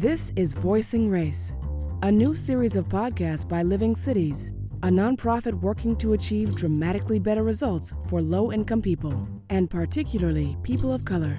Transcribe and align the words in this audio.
This 0.00 0.32
is 0.34 0.54
Voicing 0.54 1.10
Race, 1.10 1.52
a 2.02 2.10
new 2.10 2.34
series 2.34 2.74
of 2.74 2.88
podcasts 2.88 3.46
by 3.46 3.62
Living 3.62 3.94
Cities, 3.94 4.50
a 4.82 4.86
nonprofit 4.88 5.52
working 5.60 5.94
to 5.96 6.14
achieve 6.14 6.56
dramatically 6.56 7.18
better 7.18 7.42
results 7.42 7.92
for 8.08 8.22
low 8.22 8.50
income 8.50 8.80
people, 8.80 9.28
and 9.50 9.68
particularly 9.68 10.56
people 10.62 10.90
of 10.90 11.04
color. 11.04 11.38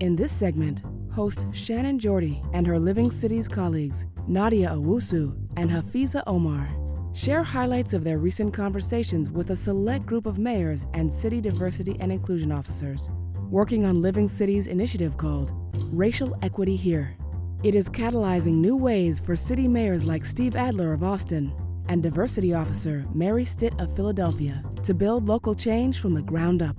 In 0.00 0.16
this 0.16 0.32
segment, 0.32 0.82
host 1.12 1.44
Shannon 1.52 1.98
Jordy 1.98 2.42
and 2.54 2.66
her 2.66 2.78
Living 2.78 3.10
Cities 3.10 3.46
colleagues, 3.46 4.06
Nadia 4.26 4.70
Owusu 4.70 5.36
and 5.58 5.68
Hafiza 5.68 6.22
Omar, 6.26 6.70
share 7.12 7.42
highlights 7.42 7.92
of 7.92 8.02
their 8.02 8.16
recent 8.16 8.54
conversations 8.54 9.30
with 9.30 9.50
a 9.50 9.56
select 9.56 10.06
group 10.06 10.24
of 10.24 10.38
mayors 10.38 10.86
and 10.94 11.12
city 11.12 11.42
diversity 11.42 11.98
and 12.00 12.10
inclusion 12.10 12.50
officers 12.50 13.10
working 13.50 13.84
on 13.84 14.00
Living 14.00 14.26
Cities 14.26 14.68
initiative 14.68 15.18
called 15.18 15.52
Racial 15.92 16.38
Equity 16.40 16.76
Here. 16.76 17.14
It 17.62 17.74
is 17.74 17.90
catalyzing 17.90 18.54
new 18.54 18.74
ways 18.74 19.20
for 19.20 19.36
city 19.36 19.68
mayors 19.68 20.02
like 20.02 20.24
Steve 20.24 20.56
Adler 20.56 20.94
of 20.94 21.04
Austin 21.04 21.52
and 21.90 22.02
diversity 22.02 22.54
officer 22.54 23.04
Mary 23.12 23.44
Stitt 23.44 23.78
of 23.78 23.94
Philadelphia 23.94 24.64
to 24.82 24.94
build 24.94 25.28
local 25.28 25.54
change 25.54 25.98
from 26.00 26.14
the 26.14 26.22
ground 26.22 26.62
up. 26.62 26.74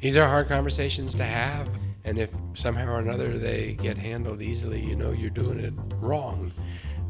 These 0.00 0.16
are 0.16 0.26
hard 0.26 0.48
conversations 0.48 1.14
to 1.16 1.24
have, 1.24 1.68
and 2.04 2.18
if 2.18 2.30
somehow 2.54 2.94
or 2.94 3.00
another 3.00 3.36
they 3.36 3.74
get 3.74 3.98
handled 3.98 4.40
easily, 4.40 4.80
you 4.80 4.96
know 4.96 5.12
you're 5.12 5.28
doing 5.28 5.60
it 5.60 5.74
wrong. 5.96 6.50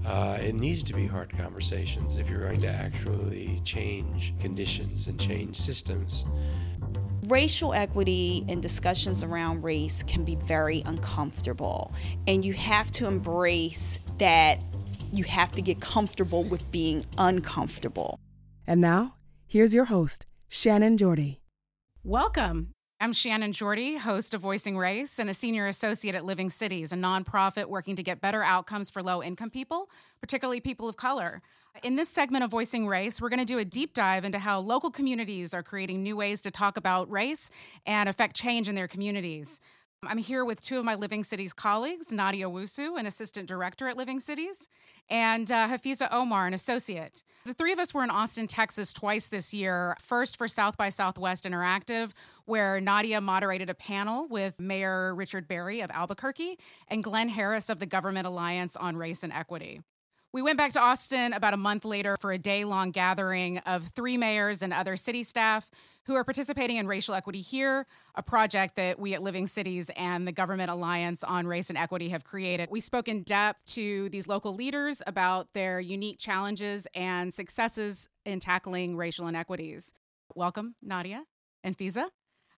Uh, 0.05 0.39
it 0.41 0.57
needs 0.57 0.83
to 0.83 0.93
be 0.93 1.07
hard 1.07 1.31
conversations 1.31 2.17
if 2.17 2.29
you're 2.29 2.45
going 2.45 2.61
to 2.63 2.69
actually 2.69 3.61
change 3.63 4.35
conditions 4.41 5.07
and 5.07 5.21
change 5.21 5.57
systems 5.57 6.25
racial 7.29 7.75
equity 7.75 8.45
and 8.49 8.63
discussions 8.63 9.25
around 9.25 9.63
race 9.65 10.03
can 10.05 10.25
be 10.25 10.37
very 10.37 10.83
uncomfortable. 10.87 11.93
And 12.27 12.45
you 12.45 12.53
have 12.53 12.93
to 12.93 13.07
embrace 13.07 13.99
that 14.19 14.63
you 15.13 15.25
have 15.25 15.53
to 15.53 15.63
get 15.63 15.81
comfortable 15.81 16.45
with 16.45 16.71
being 16.71 17.05
uncomfortable. 17.19 18.21
And 18.67 18.81
now, 18.81 19.15
here's 19.47 19.75
your 19.75 19.87
host, 19.87 20.27
Shannon 20.49 20.97
Jordy. 20.97 21.41
Welcome. 22.05 22.73
I'm 22.99 23.13
Shannon 23.13 23.53
Jordy, 23.53 23.99
host 23.99 24.33
of 24.33 24.41
Voicing 24.41 24.79
Race 24.79 25.19
and 25.19 25.29
a 25.29 25.35
senior 25.35 25.67
associate 25.67 26.15
at 26.15 26.25
Living 26.25 26.49
Cities, 26.49 26.93
a 26.93 26.97
nonprofit 26.97 27.67
working 27.67 27.95
to 27.97 28.03
get 28.03 28.23
better 28.23 28.43
outcomes 28.43 28.89
for 28.89 29.03
low 29.03 29.23
income 29.23 29.51
people, 29.51 29.91
particularly 30.21 30.61
people 30.61 30.89
of 30.89 30.97
color. 30.97 31.43
In 31.83 31.97
this 31.97 32.09
segment 32.09 32.43
of 32.43 32.51
Voicing 32.51 32.87
Race, 32.87 33.21
we're 33.21 33.29
going 33.29 33.41
to 33.41 33.45
do 33.45 33.59
a 33.59 33.65
deep 33.65 33.93
dive 33.93 34.25
into 34.25 34.39
how 34.39 34.61
local 34.61 34.91
communities 34.91 35.53
are 35.53 35.63
creating 35.63 36.03
new 36.03 36.17
ways 36.17 36.41
to 36.43 36.51
talk 36.51 36.77
about 36.77 37.11
race 37.11 37.51
and 37.85 38.09
affect 38.09 38.35
change 38.35 38.69
in 38.69 38.75
their 38.75 38.89
communities. 38.89 39.61
I'm 40.03 40.19
here 40.19 40.45
with 40.45 40.61
two 40.61 40.79
of 40.79 40.85
my 40.85 40.95
Living 40.95 41.25
Cities 41.25 41.53
colleagues, 41.53 42.13
Nadia 42.13 42.49
Owusu, 42.49 42.99
an 42.99 43.07
assistant 43.07 43.49
director 43.49 43.89
at 43.89 43.97
Living 43.97 44.21
Cities, 44.21 44.69
and 45.09 45.51
uh, 45.51 45.69
Hafiza 45.69 46.09
Omar, 46.13 46.47
an 46.47 46.55
associate. 46.55 47.25
The 47.45 47.55
three 47.55 47.73
of 47.73 47.79
us 47.79 47.93
were 47.93 48.05
in 48.05 48.11
Austin, 48.11 48.47
Texas 48.47 48.93
twice 48.93 49.27
this 49.29 49.53
year. 49.53 49.97
First 50.01 50.39
for 50.39 50.49
South 50.49 50.77
by 50.77 50.91
Southwest 50.91 51.45
Interactive, 51.45 52.13
where 52.45 52.81
Nadia 52.81 53.21
moderated 53.21 53.69
a 53.69 53.75
panel 53.75 54.29
with 54.29 54.61
Mayor 54.61 55.15
Richard 55.15 55.49
Berry 55.49 55.81
of 55.81 55.91
Albuquerque 55.91 56.59
and 56.89 57.03
Glenn 57.03 57.31
Harris 57.31 57.69
of 57.69 57.81
the 57.81 57.87
Government 57.87 58.27
Alliance 58.27 58.77
on 58.77 58.97
Race 58.97 59.23
and 59.23 59.33
Equity. 59.33 59.81
We 60.37 60.43
went 60.43 60.59
back 60.59 60.73
to 60.73 60.81
Austin 60.81 61.33
about 61.33 61.55
a 61.55 61.57
month 61.57 61.87
later 61.87 62.15
for 62.21 62.31
a 62.31 62.37
day 62.37 62.67
long 62.67 62.91
gathering 62.91 63.57
of 63.61 63.89
three 63.89 64.19
mayors 64.19 64.61
and 64.61 64.71
other 64.71 64.95
city 64.95 65.23
staff 65.23 65.71
who 66.05 66.15
are 66.15 66.25
participating 66.25 66.77
in 66.77 66.87
Racial 66.87 67.15
Equity 67.15 67.41
Here, 67.41 67.87
a 68.15 68.23
project 68.23 68.77
that 68.77 68.99
we 68.99 69.15
at 69.15 69.23
Living 69.23 69.47
Cities 69.47 69.91
and 69.97 70.29
the 70.29 70.33
Government 70.33 70.71
Alliance 70.71 71.25
on 71.25 71.47
Race 71.47 71.71
and 71.71 71.79
Equity 71.79 72.11
have 72.11 72.23
created. 72.23 72.69
We 72.71 72.81
spoke 72.81 73.09
in 73.09 73.23
depth 73.23 73.65
to 73.77 74.11
these 74.11 74.29
local 74.29 74.55
leaders 74.55 75.01
about 75.07 75.55
their 75.55 75.81
unique 75.81 76.19
challenges 76.19 76.87
and 76.95 77.33
successes 77.33 78.11
in 78.27 78.39
tackling 78.39 78.95
racial 78.95 79.29
inequities. 79.29 79.95
Welcome, 80.35 80.75
Nadia 80.83 81.25
and 81.65 81.79
Fiza. 81.79 82.09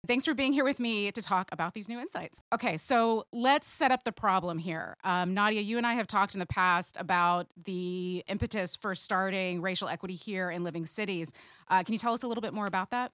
Thanks 0.07 0.25
for 0.25 0.33
being 0.33 0.53
here 0.53 0.63
with 0.63 0.79
me 0.79 1.11
to 1.11 1.21
talk 1.21 1.49
about 1.51 1.73
these 1.73 1.89
new 1.89 1.99
insights. 1.99 2.41
Okay, 2.53 2.77
so 2.77 3.25
let's 3.33 3.67
set 3.67 3.91
up 3.91 4.03
the 4.05 4.11
problem 4.11 4.57
here. 4.57 4.95
Um, 5.03 5.33
Nadia, 5.33 5.61
you 5.61 5.77
and 5.77 5.85
I 5.85 5.93
have 5.93 6.07
talked 6.07 6.33
in 6.33 6.39
the 6.39 6.45
past 6.45 6.95
about 6.97 7.47
the 7.61 8.23
impetus 8.27 8.75
for 8.75 8.95
starting 8.95 9.61
racial 9.61 9.89
equity 9.89 10.15
here 10.15 10.49
in 10.49 10.63
living 10.63 10.85
cities. 10.85 11.33
Uh, 11.67 11.83
can 11.83 11.93
you 11.93 11.99
tell 11.99 12.13
us 12.13 12.23
a 12.23 12.27
little 12.27 12.41
bit 12.41 12.53
more 12.53 12.65
about 12.65 12.91
that? 12.91 13.11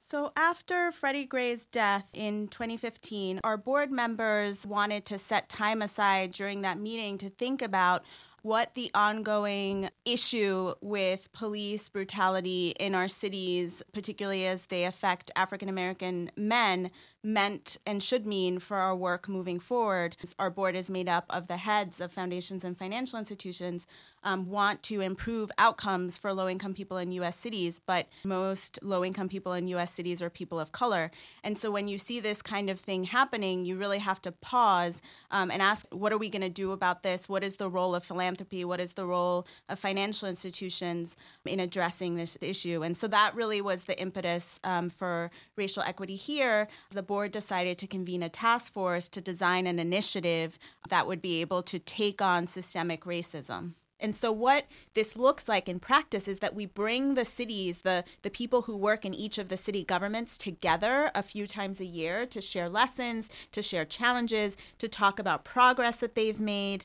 So, 0.00 0.32
after 0.36 0.90
Freddie 0.90 1.26
Gray's 1.26 1.66
death 1.66 2.08
in 2.14 2.48
2015, 2.48 3.40
our 3.44 3.58
board 3.58 3.92
members 3.92 4.66
wanted 4.66 5.04
to 5.06 5.18
set 5.18 5.50
time 5.50 5.82
aside 5.82 6.32
during 6.32 6.62
that 6.62 6.78
meeting 6.78 7.18
to 7.18 7.28
think 7.28 7.60
about 7.60 8.04
what 8.42 8.74
the 8.74 8.90
ongoing 8.94 9.90
issue 10.04 10.74
with 10.80 11.32
police 11.32 11.88
brutality 11.88 12.74
in 12.78 12.94
our 12.94 13.08
cities, 13.08 13.82
particularly 13.92 14.46
as 14.46 14.66
they 14.66 14.84
affect 14.84 15.30
African 15.36 15.68
American 15.68 16.30
men, 16.36 16.90
meant 17.22 17.76
and 17.84 18.02
should 18.02 18.26
mean 18.26 18.58
for 18.58 18.76
our 18.76 18.94
work 18.94 19.28
moving 19.28 19.58
forward. 19.60 20.16
Our 20.38 20.50
board 20.50 20.76
is 20.76 20.88
made 20.88 21.08
up 21.08 21.26
of 21.30 21.46
the 21.46 21.56
heads 21.56 22.00
of 22.00 22.12
foundations 22.12 22.64
and 22.64 22.76
financial 22.76 23.18
institutions 23.18 23.86
um, 24.24 24.50
want 24.50 24.82
to 24.84 25.00
improve 25.00 25.50
outcomes 25.58 26.18
for 26.18 26.32
low 26.32 26.48
income 26.48 26.74
people 26.74 26.96
in 26.96 27.10
US 27.12 27.36
cities, 27.36 27.80
but 27.84 28.06
most 28.24 28.78
low 28.82 29.04
income 29.04 29.28
people 29.28 29.52
in 29.52 29.68
US 29.68 29.92
cities 29.92 30.20
are 30.20 30.30
people 30.30 30.58
of 30.58 30.72
color. 30.72 31.10
And 31.44 31.56
so 31.56 31.70
when 31.70 31.88
you 31.88 31.98
see 31.98 32.20
this 32.20 32.42
kind 32.42 32.68
of 32.70 32.80
thing 32.80 33.04
happening, 33.04 33.64
you 33.64 33.76
really 33.76 33.98
have 33.98 34.20
to 34.22 34.32
pause 34.32 35.00
um, 35.30 35.50
and 35.50 35.62
ask 35.62 35.86
what 35.90 36.12
are 36.12 36.18
we 36.18 36.30
going 36.30 36.42
to 36.42 36.48
do 36.48 36.72
about 36.72 37.02
this? 37.02 37.28
What 37.28 37.44
is 37.44 37.56
the 37.56 37.68
role 37.68 37.94
of 37.94 38.04
philanthropy? 38.04 38.64
What 38.64 38.80
is 38.80 38.94
the 38.94 39.06
role 39.06 39.46
of 39.68 39.78
financial 39.78 40.28
institutions 40.28 41.16
in 41.44 41.60
addressing 41.60 42.16
this 42.16 42.36
issue? 42.40 42.82
And 42.82 42.96
so 42.96 43.06
that 43.08 43.34
really 43.34 43.60
was 43.60 43.84
the 43.84 43.98
impetus 44.00 44.58
um, 44.64 44.90
for 44.90 45.30
racial 45.56 45.82
equity 45.82 46.16
here. 46.16 46.68
The 46.90 47.02
board 47.08 47.32
decided 47.32 47.76
to 47.78 47.88
convene 47.88 48.22
a 48.22 48.28
task 48.28 48.72
force 48.72 49.08
to 49.08 49.20
design 49.20 49.66
an 49.66 49.80
initiative 49.80 50.60
that 50.88 51.08
would 51.08 51.20
be 51.20 51.40
able 51.40 51.64
to 51.64 51.80
take 51.80 52.22
on 52.22 52.46
systemic 52.46 53.04
racism. 53.04 53.72
And 54.00 54.14
so 54.14 54.30
what 54.30 54.66
this 54.94 55.16
looks 55.16 55.48
like 55.48 55.68
in 55.68 55.80
practice 55.80 56.28
is 56.28 56.38
that 56.38 56.54
we 56.54 56.66
bring 56.66 57.14
the 57.14 57.24
cities, 57.24 57.78
the 57.78 58.04
the 58.22 58.30
people 58.30 58.62
who 58.62 58.76
work 58.76 59.04
in 59.04 59.14
each 59.14 59.38
of 59.38 59.48
the 59.48 59.56
city 59.56 59.82
governments 59.82 60.38
together 60.38 61.10
a 61.14 61.22
few 61.22 61.46
times 61.46 61.80
a 61.80 61.84
year 61.84 62.24
to 62.26 62.40
share 62.40 62.68
lessons, 62.68 63.28
to 63.52 63.62
share 63.62 63.84
challenges, 63.84 64.56
to 64.78 64.88
talk 64.88 65.18
about 65.18 65.44
progress 65.44 65.96
that 65.96 66.14
they've 66.14 66.38
made. 66.38 66.84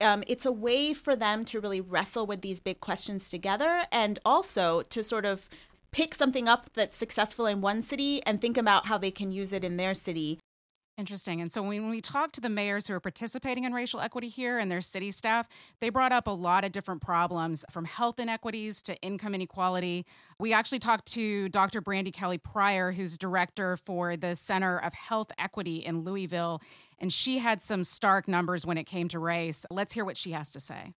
Um, 0.00 0.24
it's 0.26 0.46
a 0.46 0.52
way 0.52 0.94
for 0.94 1.14
them 1.14 1.44
to 1.46 1.60
really 1.60 1.80
wrestle 1.80 2.26
with 2.26 2.42
these 2.42 2.60
big 2.60 2.80
questions 2.80 3.30
together 3.30 3.82
and 3.92 4.18
also 4.24 4.82
to 4.82 5.02
sort 5.02 5.24
of 5.24 5.48
pick 5.92 6.14
something 6.14 6.48
up 6.48 6.70
that's 6.74 6.96
successful 6.96 7.46
in 7.46 7.60
one 7.60 7.82
city 7.82 8.22
and 8.24 8.40
think 8.40 8.56
about 8.56 8.86
how 8.86 8.98
they 8.98 9.10
can 9.10 9.30
use 9.30 9.52
it 9.52 9.64
in 9.64 9.76
their 9.76 9.94
city 9.94 10.38
Interesting. 10.98 11.40
And 11.40 11.50
so 11.50 11.62
when 11.62 11.88
we 11.88 12.02
talked 12.02 12.34
to 12.34 12.40
the 12.42 12.50
mayors 12.50 12.86
who 12.86 12.92
are 12.92 13.00
participating 13.00 13.64
in 13.64 13.72
racial 13.72 14.00
equity 14.00 14.28
here 14.28 14.58
and 14.58 14.70
their 14.70 14.82
city 14.82 15.10
staff, 15.10 15.48
they 15.80 15.88
brought 15.88 16.12
up 16.12 16.26
a 16.26 16.32
lot 16.32 16.64
of 16.64 16.72
different 16.72 17.00
problems 17.00 17.64
from 17.70 17.86
health 17.86 18.20
inequities 18.20 18.82
to 18.82 19.00
income 19.00 19.34
inequality. 19.34 20.04
We 20.38 20.52
actually 20.52 20.80
talked 20.80 21.06
to 21.12 21.48
Dr. 21.48 21.80
Brandy 21.80 22.10
Kelly 22.10 22.36
Pryor, 22.36 22.92
who's 22.92 23.16
director 23.16 23.78
for 23.78 24.18
the 24.18 24.34
Center 24.34 24.76
of 24.76 24.92
Health 24.92 25.32
Equity 25.38 25.78
in 25.78 26.04
Louisville, 26.04 26.60
and 26.98 27.10
she 27.10 27.38
had 27.38 27.62
some 27.62 27.84
stark 27.84 28.28
numbers 28.28 28.66
when 28.66 28.76
it 28.76 28.84
came 28.84 29.08
to 29.08 29.18
race. 29.18 29.64
Let's 29.70 29.94
hear 29.94 30.04
what 30.04 30.18
she 30.18 30.32
has 30.32 30.50
to 30.50 30.60
say. 30.60 30.92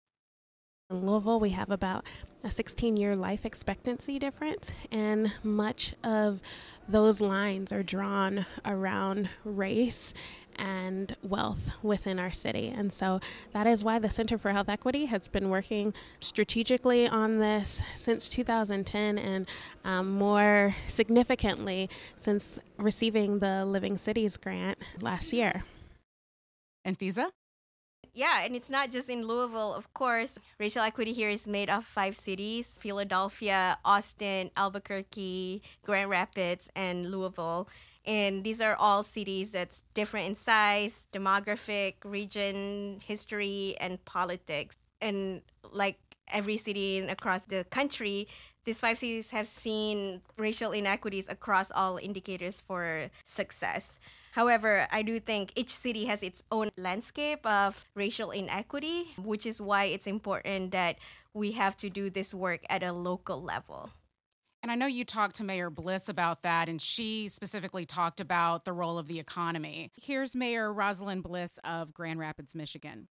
In 0.92 1.06
Louisville, 1.06 1.40
we 1.40 1.50
have 1.50 1.70
about 1.70 2.04
a 2.44 2.50
16 2.50 2.98
year 2.98 3.16
life 3.16 3.46
expectancy 3.46 4.18
difference, 4.18 4.72
and 4.90 5.32
much 5.42 5.94
of 6.04 6.40
those 6.86 7.20
lines 7.22 7.72
are 7.72 7.82
drawn 7.82 8.44
around 8.66 9.30
race 9.42 10.12
and 10.56 11.16
wealth 11.22 11.70
within 11.82 12.18
our 12.18 12.30
city. 12.30 12.68
And 12.68 12.92
so 12.92 13.20
that 13.54 13.66
is 13.66 13.82
why 13.82 13.98
the 14.00 14.10
Center 14.10 14.36
for 14.36 14.52
Health 14.52 14.68
Equity 14.68 15.06
has 15.06 15.28
been 15.28 15.48
working 15.48 15.94
strategically 16.20 17.08
on 17.08 17.38
this 17.38 17.80
since 17.94 18.28
2010 18.28 19.16
and 19.16 19.46
um, 19.84 20.10
more 20.10 20.76
significantly 20.88 21.88
since 22.18 22.58
receiving 22.76 23.38
the 23.38 23.64
Living 23.64 23.96
Cities 23.96 24.36
grant 24.36 24.76
last 25.00 25.32
year. 25.32 25.64
And 26.84 26.98
Fiza? 26.98 27.30
Yeah, 28.14 28.44
and 28.44 28.54
it's 28.54 28.68
not 28.68 28.90
just 28.90 29.08
in 29.08 29.26
Louisville, 29.26 29.72
of 29.72 29.92
course. 29.94 30.38
Racial 30.58 30.82
equity 30.82 31.12
here 31.12 31.30
is 31.30 31.46
made 31.46 31.70
of 31.70 31.84
five 31.84 32.14
cities 32.14 32.76
Philadelphia, 32.80 33.78
Austin, 33.84 34.50
Albuquerque, 34.56 35.62
Grand 35.82 36.10
Rapids, 36.10 36.68
and 36.76 37.10
Louisville. 37.10 37.68
And 38.04 38.44
these 38.44 38.60
are 38.60 38.76
all 38.76 39.02
cities 39.02 39.52
that's 39.52 39.82
different 39.94 40.26
in 40.28 40.34
size, 40.34 41.06
demographic, 41.12 41.94
region, 42.04 43.00
history, 43.02 43.76
and 43.80 44.04
politics. 44.04 44.76
And 45.00 45.40
like 45.70 45.98
every 46.28 46.56
city 46.58 46.98
across 46.98 47.46
the 47.46 47.64
country, 47.70 48.28
these 48.64 48.80
five 48.80 48.98
cities 48.98 49.30
have 49.30 49.48
seen 49.48 50.20
racial 50.36 50.72
inequities 50.72 51.28
across 51.28 51.70
all 51.70 51.96
indicators 51.96 52.60
for 52.60 53.10
success. 53.24 53.98
However, 54.32 54.86
I 54.90 55.02
do 55.02 55.20
think 55.20 55.52
each 55.56 55.74
city 55.74 56.06
has 56.06 56.22
its 56.22 56.42
own 56.50 56.70
landscape 56.78 57.44
of 57.44 57.84
racial 57.94 58.30
inequity, 58.30 59.12
which 59.18 59.44
is 59.44 59.60
why 59.60 59.84
it's 59.84 60.06
important 60.06 60.70
that 60.72 60.96
we 61.34 61.52
have 61.52 61.76
to 61.78 61.90
do 61.90 62.08
this 62.08 62.32
work 62.32 62.60
at 62.70 62.82
a 62.82 62.92
local 62.92 63.42
level. 63.42 63.90
And 64.62 64.72
I 64.72 64.74
know 64.74 64.86
you 64.86 65.04
talked 65.04 65.36
to 65.36 65.44
Mayor 65.44 65.68
Bliss 65.68 66.08
about 66.08 66.42
that, 66.44 66.70
and 66.70 66.80
she 66.80 67.28
specifically 67.28 67.84
talked 67.84 68.20
about 68.20 68.64
the 68.64 68.72
role 68.72 68.96
of 68.96 69.06
the 69.06 69.18
economy. 69.18 69.90
Here's 70.00 70.34
Mayor 70.34 70.72
Rosalynn 70.72 71.22
Bliss 71.22 71.58
of 71.62 71.92
Grand 71.92 72.18
Rapids, 72.18 72.54
Michigan. 72.54 73.08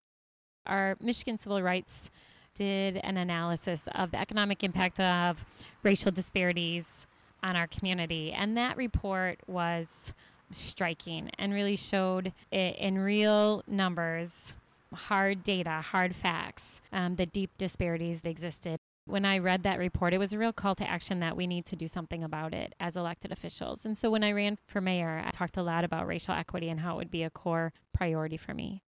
Our 0.66 0.96
Michigan 1.00 1.38
Civil 1.38 1.62
Rights 1.62 2.10
did 2.54 2.96
an 2.96 3.16
analysis 3.16 3.88
of 3.94 4.10
the 4.10 4.18
economic 4.18 4.64
impact 4.64 4.98
of 4.98 5.44
racial 5.84 6.10
disparities 6.10 7.06
on 7.44 7.54
our 7.54 7.68
community, 7.68 8.32
and 8.32 8.56
that 8.56 8.76
report 8.76 9.38
was 9.46 10.12
striking 10.52 11.30
and 11.38 11.52
really 11.52 11.76
showed 11.76 12.32
it 12.50 12.76
in 12.76 12.98
real 12.98 13.62
numbers 13.66 14.54
hard 14.94 15.42
data, 15.42 15.80
hard 15.80 16.14
facts, 16.14 16.80
um, 16.92 17.16
the 17.16 17.26
deep 17.26 17.50
disparities 17.58 18.20
that 18.20 18.30
existed. 18.30 18.78
When 19.04 19.24
I 19.24 19.38
read 19.38 19.64
that 19.64 19.78
report, 19.78 20.14
it 20.14 20.18
was 20.18 20.32
a 20.32 20.38
real 20.38 20.52
call 20.52 20.74
to 20.76 20.88
action 20.88 21.18
that 21.20 21.36
we 21.36 21.46
need 21.46 21.66
to 21.66 21.76
do 21.76 21.88
something 21.88 22.22
about 22.22 22.54
it 22.54 22.74
as 22.78 22.96
elected 22.96 23.32
officials. 23.32 23.84
And 23.84 23.98
so 23.98 24.10
when 24.10 24.22
I 24.22 24.32
ran 24.32 24.58
for 24.66 24.80
mayor, 24.80 25.22
I 25.24 25.30
talked 25.30 25.56
a 25.56 25.62
lot 25.62 25.82
about 25.82 26.06
racial 26.06 26.34
equity 26.34 26.68
and 26.68 26.80
how 26.80 26.94
it 26.94 26.96
would 26.96 27.10
be 27.10 27.24
a 27.24 27.30
core 27.30 27.72
priority 27.92 28.36
for 28.36 28.54
me. 28.54 28.82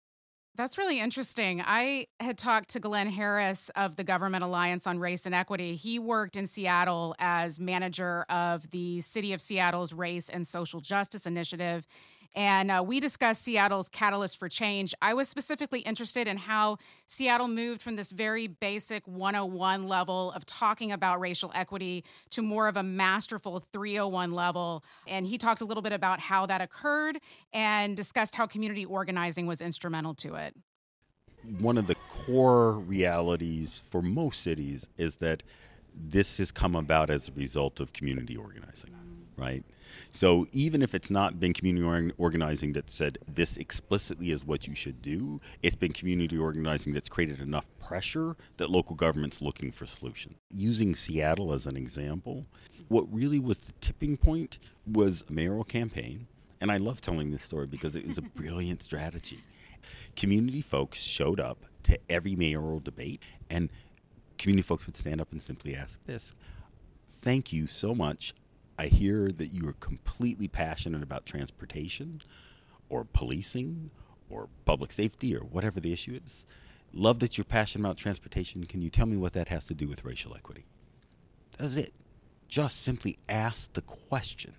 That's 0.56 0.79
really 0.79 1.01
interesting. 1.01 1.62
I 1.67 2.06
had 2.21 2.39
talked 2.39 2.71
to 2.71 2.81
Glenn 2.81 3.09
Harris 3.09 3.73
of 3.75 3.97
the 3.97 4.05
Government 4.05 4.45
Alliance 4.45 4.87
on 4.87 5.01
Race 5.01 5.27
and 5.27 5.35
Equity. 5.35 5.75
He 5.75 5.99
worked 5.99 6.37
in 6.37 6.47
Seattle 6.47 7.17
as 7.19 7.59
manager 7.59 8.25
of 8.29 8.71
the 8.71 9.01
City 9.01 9.33
of 9.33 9.41
Seattle's 9.41 9.93
Race 9.93 10.29
and 10.29 10.47
Social 10.47 10.79
Justice 10.79 11.27
Initiative. 11.27 11.89
And 12.35 12.71
uh, 12.71 12.83
we 12.85 12.99
discussed 12.99 13.43
Seattle's 13.43 13.89
catalyst 13.89 14.39
for 14.39 14.49
change. 14.49 14.93
I 15.01 15.15
was 15.15 15.29
specifically 15.29 15.81
interested 15.81 16.27
in 16.27 16.37
how 16.37 16.79
Seattle 17.07 17.47
moved 17.47 17.81
from 17.81 17.95
this 17.97 18.11
very 18.11 18.49
basic 18.49 19.07
101 19.07 19.87
level 19.87 20.33
of 20.33 20.45
talking 20.45 20.91
about 20.91 21.21
racial 21.21 21.53
equity 21.55 22.05
to 22.31 22.43
more 22.43 22.67
of 22.67 22.77
a 22.77 22.83
masterful 22.83 23.61
301 23.73 24.33
level. 24.33 24.83
And 25.07 25.27
he 25.27 25.39
talked 25.39 25.61
a 25.61 25.65
little 25.65 25.83
bit 25.83 25.93
about 25.93 26.19
how 26.19 26.47
that 26.47 26.61
occurred 26.61 27.21
and 27.53 27.97
discussed 27.97 28.35
how 28.35 28.47
community 28.47 28.85
organizing 28.85 29.47
was 29.47 29.61
instrumental 29.61 30.15
to 30.15 30.35
it. 30.35 30.55
One 31.59 31.79
of 31.79 31.87
the 31.87 31.97
core 32.09 32.73
realities 32.73 33.83
for 33.91 34.03
most 34.03 34.43
cities 34.43 34.89
is 34.97 35.17
that 35.17 35.43
this 35.95 36.39
has 36.39 36.51
come 36.51 36.75
about 36.75 37.11
as 37.11 37.29
a 37.29 37.33
result 37.33 37.79
of 37.81 37.93
community 37.93 38.37
organizing, 38.37 38.95
right? 39.37 39.65
So 40.11 40.47
even 40.53 40.83
if 40.83 40.95
it's 40.95 41.11
not 41.11 41.41
been 41.41 41.53
community 41.53 42.13
organizing 42.17 42.73
that 42.75 42.91
said 42.91 43.19
this 43.29 43.57
explicitly 43.57 44.31
is 44.31 44.45
what 44.45 44.67
you 44.67 44.75
should 44.75 45.03
do, 45.03 45.41
it's 45.63 45.77
been 45.77 45.93
community 45.93 46.39
organizing 46.39 46.93
that's 46.93 47.09
created 47.09 47.41
enough 47.41 47.69
pressure 47.81 48.37
that 48.57 48.71
local 48.71 48.97
government's 48.97 49.43
looking 49.43 49.71
for 49.71 49.87
solutions. 49.87 50.37
Using 50.51 50.95
Seattle 50.95 51.53
as 51.53 51.67
an 51.67 51.77
example, 51.77 52.47
what 52.89 53.13
really 53.13 53.39
was 53.39 53.59
the 53.59 53.73
tipping 53.81 54.17
point 54.17 54.59
was 54.87 55.25
a 55.29 55.33
mayoral 55.33 55.65
campaign. 55.65 56.27
And 56.61 56.71
I 56.71 56.79
love 56.79 57.01
telling 57.01 57.31
this 57.31 57.43
story 57.43 57.67
because 57.67 57.97
it 57.97 58.07
was 58.07 58.19
a 58.19 58.23
brilliant 58.37 58.83
strategy. 58.83 59.41
Community 60.17 60.63
folks 60.63 61.03
showed 61.03 61.41
up 61.41 61.65
to 61.83 61.99
every 62.09 62.35
mayoral 62.35 62.81
debate, 62.81 63.21
and 63.51 63.69
community 64.39 64.63
folks 64.63 64.87
would 64.87 64.97
stand 64.97 65.21
up 65.21 65.31
and 65.33 65.43
simply 65.43 65.77
ask 65.77 66.03
this 66.07 66.35
Thank 67.21 67.53
you 67.53 67.67
so 67.67 67.95
much. 67.95 68.35
I 68.79 68.87
hear 68.87 69.29
that 69.29 69.49
you 69.49 69.69
are 69.69 69.75
completely 69.75 70.49
passionate 70.49 71.03
about 71.03 71.26
transportation 71.26 72.21
or 72.88 73.05
policing 73.05 73.91
or 74.29 74.49
public 74.65 74.93
safety 74.93 75.37
or 75.37 75.41
whatever 75.41 75.81
the 75.81 75.93
issue 75.93 76.19
is. 76.25 76.44
Love 76.93 77.19
that 77.21 77.37
you're 77.37 77.44
passionate 77.44 77.85
about 77.85 77.97
transportation. 77.97 78.65
Can 78.65 78.81
you 78.81 78.88
tell 78.88 79.06
me 79.06 79.17
what 79.17 79.32
that 79.32 79.49
has 79.49 79.65
to 79.67 79.75
do 79.75 79.88
with 79.88 80.05
racial 80.05 80.35
equity? 80.35 80.65
That's 81.59 81.76
it. 81.76 81.93
Just 82.49 82.82
simply 82.82 83.19
ask 83.29 83.73
the 83.73 83.82
question. 83.82 84.55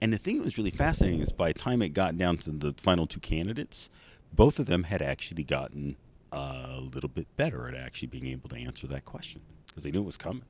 And 0.00 0.12
the 0.12 0.18
thing 0.18 0.38
that 0.38 0.44
was 0.44 0.58
really 0.58 0.70
fascinating 0.70 1.20
is 1.20 1.32
by 1.32 1.52
the 1.52 1.58
time 1.58 1.80
it 1.80 1.90
got 1.90 2.18
down 2.18 2.36
to 2.38 2.50
the 2.50 2.74
final 2.76 3.06
two 3.06 3.20
candidates, 3.20 3.88
both 4.32 4.58
of 4.58 4.66
them 4.66 4.84
had 4.84 5.00
actually 5.00 5.44
gotten 5.44 5.96
a 6.32 6.80
little 6.80 7.08
bit 7.08 7.28
better 7.36 7.68
at 7.68 7.74
actually 7.74 8.08
being 8.08 8.26
able 8.26 8.48
to 8.48 8.56
answer 8.56 8.86
that 8.88 9.04
question 9.04 9.40
because 9.66 9.84
they 9.84 9.90
knew 9.90 10.00
it 10.00 10.06
was 10.06 10.16
coming. 10.16 10.42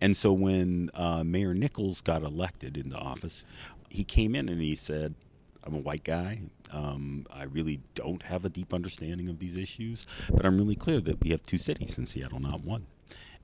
And 0.00 0.16
so 0.16 0.32
when 0.32 0.90
uh, 0.94 1.24
Mayor 1.24 1.54
Nickels 1.54 2.00
got 2.00 2.22
elected 2.22 2.76
into 2.76 2.96
office, 2.96 3.44
he 3.88 4.04
came 4.04 4.34
in 4.34 4.48
and 4.48 4.60
he 4.60 4.74
said, 4.74 5.14
I'm 5.64 5.74
a 5.74 5.78
white 5.78 6.04
guy. 6.04 6.40
Um, 6.70 7.26
I 7.30 7.44
really 7.44 7.80
don't 7.94 8.22
have 8.22 8.44
a 8.44 8.48
deep 8.48 8.72
understanding 8.72 9.28
of 9.28 9.38
these 9.38 9.56
issues, 9.56 10.06
but 10.32 10.46
I'm 10.46 10.56
really 10.56 10.76
clear 10.76 11.00
that 11.00 11.22
we 11.22 11.30
have 11.30 11.42
two 11.42 11.58
cities 11.58 11.98
in 11.98 12.06
Seattle, 12.06 12.40
not 12.40 12.62
one. 12.62 12.86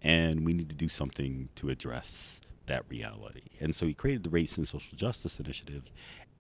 And 0.01 0.45
we 0.45 0.53
need 0.53 0.69
to 0.69 0.75
do 0.75 0.89
something 0.89 1.49
to 1.57 1.71
address 1.71 2.41
that 2.67 2.85
reality. 2.89 3.43
And 3.61 3.75
so 3.75 3.87
he 3.87 3.95
created 3.95 4.23
the 4.23 4.31
Race 4.31 4.57
and 4.57 4.67
Social 4.67 4.97
Justice 4.97 5.41
Initiative. 5.41 5.85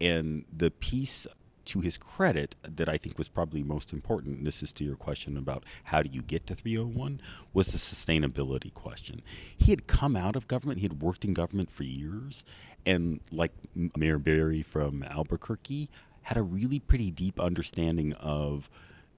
And 0.01 0.45
the 0.55 0.71
piece 0.71 1.27
to 1.67 1.81
his 1.81 1.97
credit, 1.97 2.55
that 2.63 2.89
I 2.89 2.97
think 2.97 3.19
was 3.19 3.29
probably 3.29 3.63
most 3.63 3.93
important, 3.93 4.39
and 4.39 4.47
this 4.47 4.63
is 4.63 4.73
to 4.75 4.85
your 4.85 4.97
question 4.97 5.37
about 5.37 5.65
how 5.85 6.03
do 6.03 6.11
you 6.11 6.23
get 6.23 6.47
to 6.47 6.55
301, 6.55 7.21
was 7.53 7.69
the 7.69 7.79
sustainability 7.79 8.73
question. 8.73 9.23
He 9.57 9.71
had 9.71 9.87
come 9.87 10.17
out 10.17 10.37
of 10.37 10.49
government, 10.49 10.81
he 10.81 10.85
had 10.87 11.03
worked 11.03 11.25
in 11.25 11.35
government 11.35 11.71
for 11.71 11.85
years, 11.85 12.45
and 12.85 13.21
like 13.31 13.53
Mayor 13.97 14.19
Berry 14.19 14.63
from 14.63 15.03
Albuquerque, 15.03 15.91
had 16.23 16.37
a 16.37 16.43
really 16.43 16.79
pretty 16.79 17.11
deep 17.11 17.39
understanding 17.39 18.13
of 18.15 18.71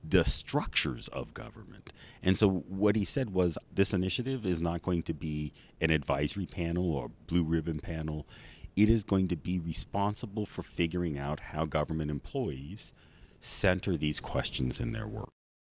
the 0.08 0.24
structures 0.24 1.08
of 1.08 1.34
government. 1.34 1.92
And 2.22 2.36
so 2.36 2.48
what 2.48 2.96
he 2.96 3.04
said 3.04 3.30
was 3.30 3.58
this 3.72 3.92
initiative 3.92 4.46
is 4.46 4.60
not 4.60 4.82
going 4.82 5.02
to 5.04 5.14
be 5.14 5.52
an 5.80 5.90
advisory 5.90 6.46
panel 6.46 6.92
or 6.92 7.10
blue 7.26 7.42
ribbon 7.42 7.80
panel 7.80 8.26
it 8.76 8.90
is 8.90 9.02
going 9.02 9.26
to 9.28 9.36
be 9.36 9.58
responsible 9.58 10.44
for 10.44 10.62
figuring 10.62 11.18
out 11.18 11.40
how 11.40 11.64
government 11.64 12.10
employees 12.10 12.92
center 13.40 13.96
these 13.96 14.20
questions 14.20 14.78
in 14.78 14.92
their 14.92 15.06
work. 15.06 15.30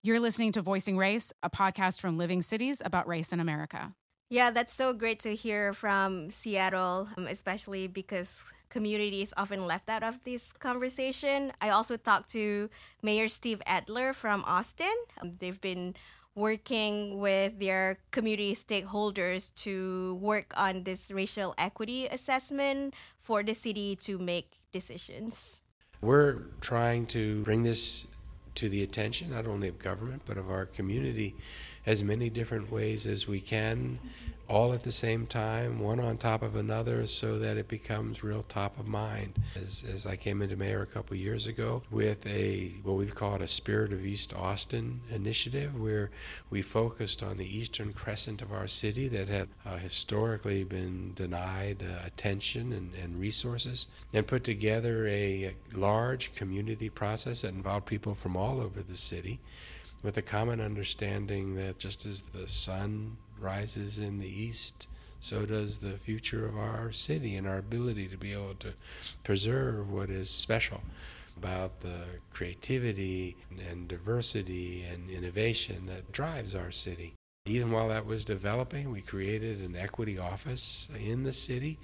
You're 0.03 0.19
listening 0.19 0.51
to 0.53 0.61
Voicing 0.61 0.97
Race, 0.97 1.33
a 1.41 1.49
podcast 1.49 1.99
from 1.99 2.17
Living 2.17 2.41
Cities 2.41 2.81
about 2.83 3.07
race 3.07 3.33
in 3.33 3.39
America. 3.39 3.93
Yeah, 4.29 4.51
that's 4.51 4.73
so 4.73 4.93
great 4.93 5.19
to 5.21 5.33
hear 5.33 5.73
from 5.73 6.29
Seattle, 6.29 7.09
um, 7.17 7.25
especially 7.25 7.87
because 7.87 8.43
community 8.69 9.23
is 9.23 9.33
often 9.35 9.65
left 9.65 9.89
out 9.89 10.03
of 10.03 10.23
this 10.23 10.53
conversation. 10.53 11.51
I 11.59 11.69
also 11.69 11.97
talked 11.97 12.29
to 12.31 12.69
Mayor 13.01 13.27
Steve 13.27 13.61
Adler 13.65 14.13
from 14.13 14.43
Austin. 14.45 14.93
Um, 15.19 15.37
they've 15.39 15.59
been 15.59 15.95
working 16.35 17.19
with 17.19 17.59
their 17.59 17.99
community 18.11 18.55
stakeholders 18.55 19.53
to 19.55 20.17
work 20.21 20.53
on 20.55 20.83
this 20.83 21.11
racial 21.11 21.53
equity 21.57 22.07
assessment 22.07 22.93
for 23.19 23.43
the 23.43 23.53
city 23.53 23.95
to 23.95 24.17
make 24.17 24.59
decisions. 24.71 25.61
We're 26.01 26.43
trying 26.61 27.07
to 27.07 27.43
bring 27.43 27.63
this 27.63 28.07
to 28.55 28.69
the 28.69 28.83
attention 28.83 29.31
not 29.31 29.47
only 29.47 29.67
of 29.67 29.79
government 29.79 30.21
but 30.25 30.37
of 30.37 30.49
our 30.49 30.65
community 30.65 31.35
as 31.85 32.03
many 32.03 32.29
different 32.29 32.71
ways 32.71 33.07
as 33.07 33.27
we 33.27 33.39
can 33.39 33.99
all 34.49 34.73
at 34.73 34.83
the 34.83 34.91
same 34.91 35.27
time, 35.27 35.79
one 35.79 35.99
on 35.99 36.17
top 36.17 36.41
of 36.41 36.55
another, 36.55 37.05
so 37.05 37.37
that 37.37 37.55
it 37.55 37.67
becomes 37.67 38.23
real 38.23 38.43
top 38.43 38.79
of 38.79 38.87
mind. 38.87 39.37
As, 39.55 39.85
as 39.93 40.05
I 40.07 40.15
came 40.15 40.41
into 40.41 40.55
mayor 40.55 40.81
a 40.81 40.87
couple 40.87 41.15
years 41.15 41.45
ago 41.45 41.83
with 41.91 42.25
a 42.25 42.71
what 42.83 42.93
we've 42.93 43.13
called 43.13 43.41
a 43.41 43.47
Spirit 43.47 43.93
of 43.93 44.03
East 44.03 44.33
Austin 44.33 45.01
initiative, 45.11 45.79
where 45.79 46.09
we 46.49 46.63
focused 46.63 47.21
on 47.21 47.37
the 47.37 47.57
eastern 47.57 47.93
crescent 47.93 48.41
of 48.41 48.51
our 48.51 48.67
city 48.67 49.07
that 49.09 49.29
had 49.29 49.49
uh, 49.65 49.77
historically 49.77 50.63
been 50.63 51.13
denied 51.13 51.83
uh, 51.83 52.05
attention 52.05 52.73
and, 52.73 52.95
and 52.95 53.19
resources, 53.19 53.85
and 54.13 54.25
put 54.25 54.43
together 54.43 55.07
a 55.07 55.53
large 55.75 56.33
community 56.33 56.89
process 56.89 57.41
that 57.41 57.53
involved 57.53 57.85
people 57.85 58.15
from 58.15 58.35
all 58.35 58.59
over 58.59 58.81
the 58.81 58.97
city 58.97 59.39
with 60.01 60.17
a 60.17 60.21
common 60.21 60.61
understanding 60.61 61.55
that 61.55 61.79
just 61.79 62.05
as 62.05 62.21
the 62.21 62.47
sun 62.47 63.17
rises 63.39 63.99
in 63.99 64.19
the 64.19 64.27
east, 64.27 64.87
so 65.19 65.45
does 65.45 65.79
the 65.79 65.97
future 65.97 66.45
of 66.45 66.57
our 66.57 66.91
city 66.91 67.35
and 67.35 67.47
our 67.47 67.57
ability 67.57 68.07
to 68.07 68.17
be 68.17 68.31
able 68.31 68.55
to 68.55 68.73
preserve 69.23 69.91
what 69.91 70.09
is 70.09 70.29
special 70.29 70.81
about 71.37 71.81
the 71.81 72.03
creativity 72.33 73.35
and 73.69 73.87
diversity 73.87 74.83
and 74.83 75.09
innovation 75.09 75.85
that 75.85 76.11
drives 76.11 76.55
our 76.55 76.71
city. 76.71 77.13
Even 77.49 77.71
while 77.71 77.89
that 77.89 78.05
was 78.05 78.23
developing, 78.23 78.91
we 78.91 79.01
created 79.01 79.59
an 79.61 79.75
equity 79.75 80.19
office 80.19 80.87
in 81.03 81.23
the 81.23 81.33
city, 81.33 81.79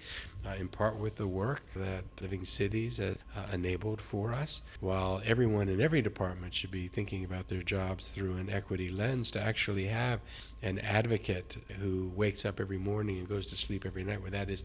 uh, 0.46 0.54
in 0.60 0.68
part 0.68 0.96
with 0.96 1.16
the 1.16 1.26
work 1.26 1.64
that 1.76 2.04
Living 2.22 2.46
Cities 2.46 2.98
has 2.98 3.18
uh, 3.36 3.48
enabled 3.52 4.00
for 4.00 4.32
us. 4.32 4.62
While 4.80 5.24
everyone 5.26 5.68
in 5.68 5.82
every 5.82 6.04
department 6.04 6.54
should 6.54 6.70
be 6.70 6.88
thinking 6.88 7.26
about 7.26 7.48
their 7.48 7.64
jobs 7.64 8.10
through 8.10 8.36
an 8.36 8.48
equity 8.48 8.90
lens, 8.90 9.32
to 9.32 9.42
actually 9.42 9.88
have 9.88 10.20
an 10.62 10.78
advocate 10.78 11.58
who 11.80 12.12
wakes 12.16 12.46
up 12.46 12.60
every 12.60 12.78
morning 12.78 13.18
and 13.18 13.28
goes 13.28 13.48
to 13.48 13.58
sleep 13.58 13.88
every 13.88 14.04
night, 14.04 14.22
where 14.22 14.30
that 14.30 14.52
is 14.52 14.64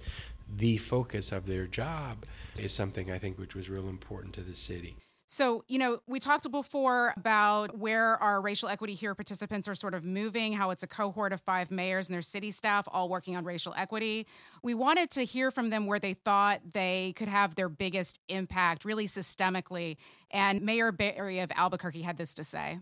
the 0.54 0.76
focus 0.76 1.32
of 1.32 1.46
their 1.46 1.66
job 1.66 2.26
is 2.58 2.74
something 2.74 3.10
I 3.10 3.18
think 3.18 3.38
which 3.38 3.54
was 3.54 3.70
real 3.70 3.88
important 3.88 4.34
to 4.34 4.42
the 4.42 4.54
city. 4.54 4.96
So, 5.32 5.64
you 5.68 5.78
know, 5.78 6.00
we 6.08 6.18
talked 6.18 6.50
before 6.50 7.14
about 7.16 7.78
where 7.78 8.16
our 8.16 8.40
racial 8.40 8.68
equity 8.68 8.94
here 8.94 9.14
participants 9.14 9.68
are 9.68 9.76
sort 9.76 9.94
of 9.94 10.02
moving, 10.02 10.52
how 10.52 10.70
it's 10.70 10.82
a 10.82 10.88
cohort 10.88 11.32
of 11.32 11.40
five 11.40 11.70
mayors 11.70 12.08
and 12.08 12.14
their 12.14 12.20
city 12.20 12.50
staff 12.50 12.88
all 12.90 13.08
working 13.08 13.36
on 13.36 13.44
racial 13.44 13.72
equity. 13.76 14.26
We 14.64 14.74
wanted 14.74 15.08
to 15.12 15.24
hear 15.24 15.52
from 15.52 15.70
them 15.70 15.86
where 15.86 16.00
they 16.00 16.14
thought 16.14 16.62
they 16.74 17.12
could 17.14 17.28
have 17.28 17.54
their 17.54 17.68
biggest 17.68 18.18
impact, 18.28 18.84
really 18.84 19.06
systemically. 19.06 19.98
And 20.32 20.62
Mayor 20.62 20.90
Berry 20.90 21.38
of 21.38 21.52
Albuquerque 21.54 22.02
had 22.02 22.16
this 22.16 22.34
to 22.34 22.42
say. 22.42 22.80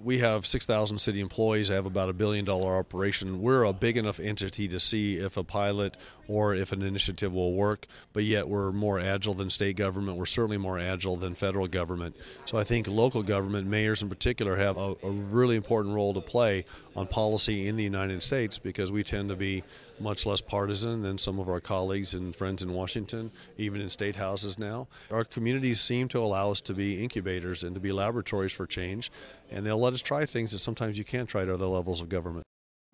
We 0.00 0.18
have 0.18 0.46
6,000 0.46 0.98
city 0.98 1.18
employees, 1.18 1.72
I 1.72 1.74
have 1.74 1.86
about 1.86 2.08
a 2.08 2.12
billion 2.12 2.44
dollar 2.44 2.76
operation. 2.76 3.42
We're 3.42 3.64
a 3.64 3.72
big 3.72 3.96
enough 3.96 4.20
entity 4.20 4.68
to 4.68 4.78
see 4.78 5.16
if 5.16 5.36
a 5.36 5.42
pilot 5.42 5.96
or 6.28 6.54
if 6.54 6.70
an 6.70 6.82
initiative 6.82 7.32
will 7.32 7.52
work, 7.52 7.86
but 8.12 8.22
yet 8.22 8.48
we're 8.48 8.70
more 8.70 9.00
agile 9.00 9.34
than 9.34 9.50
state 9.50 9.76
government. 9.76 10.16
We're 10.16 10.26
certainly 10.26 10.56
more 10.56 10.78
agile 10.78 11.16
than 11.16 11.34
federal 11.34 11.66
government. 11.66 12.14
So 12.44 12.58
I 12.58 12.64
think 12.64 12.86
local 12.86 13.24
government, 13.24 13.66
mayors 13.66 14.00
in 14.00 14.08
particular, 14.08 14.56
have 14.56 14.78
a, 14.78 14.94
a 15.02 15.10
really 15.10 15.56
important 15.56 15.96
role 15.96 16.14
to 16.14 16.20
play 16.20 16.64
on 16.94 17.08
policy 17.08 17.66
in 17.66 17.76
the 17.76 17.82
United 17.84 18.22
States 18.22 18.56
because 18.56 18.92
we 18.92 19.02
tend 19.02 19.30
to 19.30 19.36
be 19.36 19.64
much 20.00 20.26
less 20.26 20.40
partisan 20.40 21.02
than 21.02 21.18
some 21.18 21.38
of 21.38 21.48
our 21.48 21.60
colleagues 21.60 22.14
and 22.14 22.34
friends 22.34 22.62
in 22.62 22.72
Washington, 22.72 23.30
even 23.56 23.80
in 23.80 23.88
state 23.88 24.16
houses 24.16 24.58
now. 24.58 24.88
Our 25.10 25.24
communities 25.24 25.80
seem 25.80 26.08
to 26.08 26.18
allow 26.18 26.50
us 26.50 26.60
to 26.62 26.74
be 26.74 27.02
incubators 27.02 27.62
and 27.62 27.74
to 27.74 27.80
be 27.80 27.92
laboratories 27.92 28.52
for 28.52 28.66
change, 28.66 29.10
and 29.50 29.64
they'll 29.64 29.78
let 29.78 29.92
us 29.92 30.02
try 30.02 30.26
things 30.26 30.52
that 30.52 30.58
sometimes 30.58 30.98
you 30.98 31.04
can't 31.04 31.28
try 31.28 31.42
at 31.42 31.48
other 31.48 31.66
levels 31.66 32.00
of 32.00 32.08
government. 32.08 32.44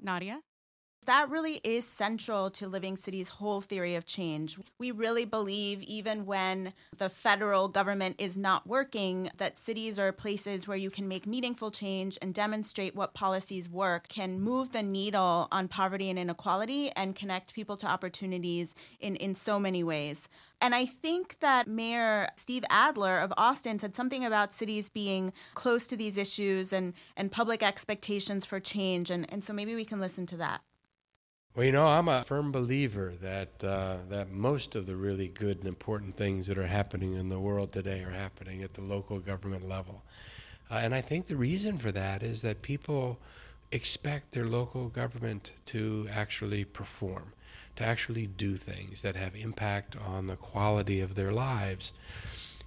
Nadia? 0.01 0.41
That 1.07 1.29
really 1.29 1.61
is 1.63 1.87
central 1.87 2.49
to 2.53 2.67
Living 2.67 2.97
City's 2.97 3.29
whole 3.29 3.61
theory 3.61 3.95
of 3.95 4.07
change. 4.07 4.59
We 4.79 4.91
really 4.91 5.27
believe, 5.27 5.83
even 5.83 6.25
when 6.25 6.73
the 6.97 7.11
federal 7.11 7.69
government 7.69 8.17
is 8.19 8.39
not 8.39 8.67
working, 8.67 9.31
that 9.37 9.59
cities 9.59 9.99
are 9.99 10.13
places 10.13 10.67
where 10.67 10.79
you 10.79 10.89
can 10.89 11.07
make 11.07 11.27
meaningful 11.27 11.71
change 11.71 12.17
and 12.23 12.33
demonstrate 12.33 12.97
what 12.97 13.13
policies 13.13 13.69
work, 13.69 14.09
can 14.09 14.41
move 14.41 14.73
the 14.73 14.83
needle 14.83 15.49
on 15.53 15.69
poverty 15.69 16.09
and 16.09 16.19
inequality, 16.19 16.91
and 16.93 17.15
connect 17.15 17.53
people 17.53 17.77
to 17.77 17.87
opportunities 17.87 18.75
in, 18.99 19.17
in 19.17 19.35
so 19.35 19.61
many 19.61 19.85
ways. 19.85 20.27
And 20.63 20.75
I 20.75 20.87
think 20.87 21.41
that 21.41 21.69
Mayor 21.69 22.29
Steve 22.37 22.65
Adler 22.71 23.19
of 23.19 23.31
Austin 23.37 23.79
said 23.79 23.95
something 23.95 24.25
about 24.25 24.55
cities 24.55 24.89
being 24.89 25.35
close 25.53 25.87
to 25.89 25.99
these 25.99 26.17
issues 26.17 26.73
and, 26.73 26.95
and 27.15 27.31
public 27.31 27.63
expectations 27.63 28.47
for 28.47 28.59
change. 28.59 29.11
And, 29.11 29.31
and 29.31 29.45
so 29.45 29.53
maybe 29.53 29.75
we 29.75 29.85
can 29.85 30.01
listen 30.01 30.25
to 30.27 30.39
that. 30.39 30.63
Well, 31.55 31.65
you 31.65 31.71
know, 31.71 31.87
I'm 31.87 32.09
a 32.09 32.25
firm 32.25 32.51
believer 32.51 33.13
that 33.23 33.63
uh, 33.63 33.99
that 34.09 34.33
most 34.33 34.75
of 34.75 34.87
the 34.87 34.97
really 34.97 35.29
good 35.29 35.59
and 35.59 35.69
important 35.69 36.17
things 36.17 36.49
that 36.49 36.59
are 36.59 36.67
happening 36.67 37.15
in 37.15 37.29
the 37.29 37.39
world 37.39 37.71
today 37.71 38.03
are 38.03 38.11
happening 38.11 38.65
at 38.65 38.75
the 38.75 38.81
local 38.81 39.21
government 39.21 39.69
level, 39.69 40.03
uh, 40.69 40.75
and 40.75 40.93
I 40.93 41.01
think 41.01 41.27
the 41.29 41.37
reason 41.37 41.79
for 41.79 41.93
that 41.93 42.25
is 42.25 42.43
that 42.43 42.63
people 42.63 43.21
expect 43.71 44.33
their 44.33 44.49
local 44.49 44.89
government 44.89 45.53
to 45.67 46.09
actually 46.13 46.65
perform, 46.65 47.33
to 47.77 47.85
actually 47.85 48.27
do 48.27 48.57
things 48.57 49.03
that 49.03 49.15
have 49.15 49.37
impact 49.37 49.97
on 49.97 50.27
the 50.27 50.37
quality 50.37 51.01
of 51.01 51.15
their 51.15 51.31
lives 51.31 51.93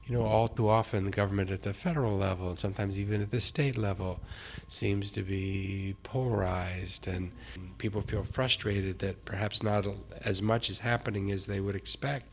you 0.07 0.17
know, 0.17 0.25
all 0.25 0.47
too 0.47 0.69
often 0.69 1.03
the 1.03 1.11
government 1.11 1.51
at 1.51 1.63
the 1.63 1.73
federal 1.73 2.15
level 2.15 2.49
and 2.49 2.59
sometimes 2.59 2.97
even 2.97 3.21
at 3.21 3.29
the 3.29 3.41
state 3.41 3.77
level 3.77 4.21
seems 4.69 5.11
to 5.11 5.21
be 5.21 5.95
polarized, 6.03 7.07
and 7.07 7.31
people 7.77 8.01
feel 8.01 8.23
frustrated 8.23 8.99
that 8.99 9.25
perhaps 9.25 9.61
not 9.61 9.85
as 10.21 10.41
much 10.41 10.69
is 10.69 10.79
happening 10.79 11.29
as 11.31 11.45
they 11.45 11.59
would 11.59 11.75
expect. 11.75 12.25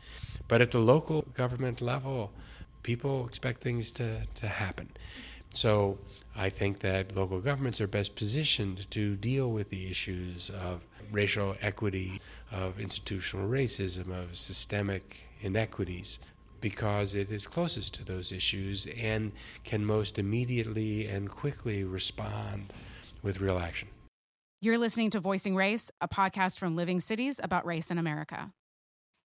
But 0.46 0.60
at 0.60 0.70
the 0.70 0.78
local 0.78 1.22
government 1.34 1.80
level, 1.80 2.32
people 2.84 3.26
expect 3.26 3.60
things 3.60 3.90
to, 3.92 4.26
to 4.34 4.46
happen. 4.46 4.90
So 5.52 5.98
I 6.36 6.50
think 6.50 6.80
that 6.80 7.16
local 7.16 7.40
governments 7.40 7.80
are 7.80 7.86
best 7.86 8.14
positioned 8.14 8.88
to 8.90 9.16
deal 9.16 9.50
with 9.50 9.70
the 9.70 9.90
issues 9.90 10.50
of 10.50 10.82
racial 11.10 11.56
equity, 11.60 12.20
of 12.52 12.78
institutional 12.78 13.48
racism, 13.48 14.10
of 14.10 14.36
systemic 14.36 15.28
inequities 15.40 16.18
because 16.64 17.14
it 17.14 17.30
is 17.30 17.46
closest 17.46 17.92
to 17.92 18.02
those 18.02 18.32
issues 18.32 18.86
and 18.98 19.32
can 19.64 19.84
most 19.84 20.18
immediately 20.18 21.06
and 21.06 21.30
quickly 21.30 21.84
respond 21.84 22.72
with 23.22 23.38
real 23.38 23.58
action. 23.58 23.86
You're 24.62 24.78
listening 24.78 25.10
to 25.10 25.20
Voicing 25.20 25.54
Race, 25.54 25.90
a 26.00 26.08
podcast 26.08 26.58
from 26.58 26.74
Living 26.74 27.00
Cities 27.00 27.38
about 27.42 27.66
race 27.66 27.90
in 27.90 27.98
America. 27.98 28.50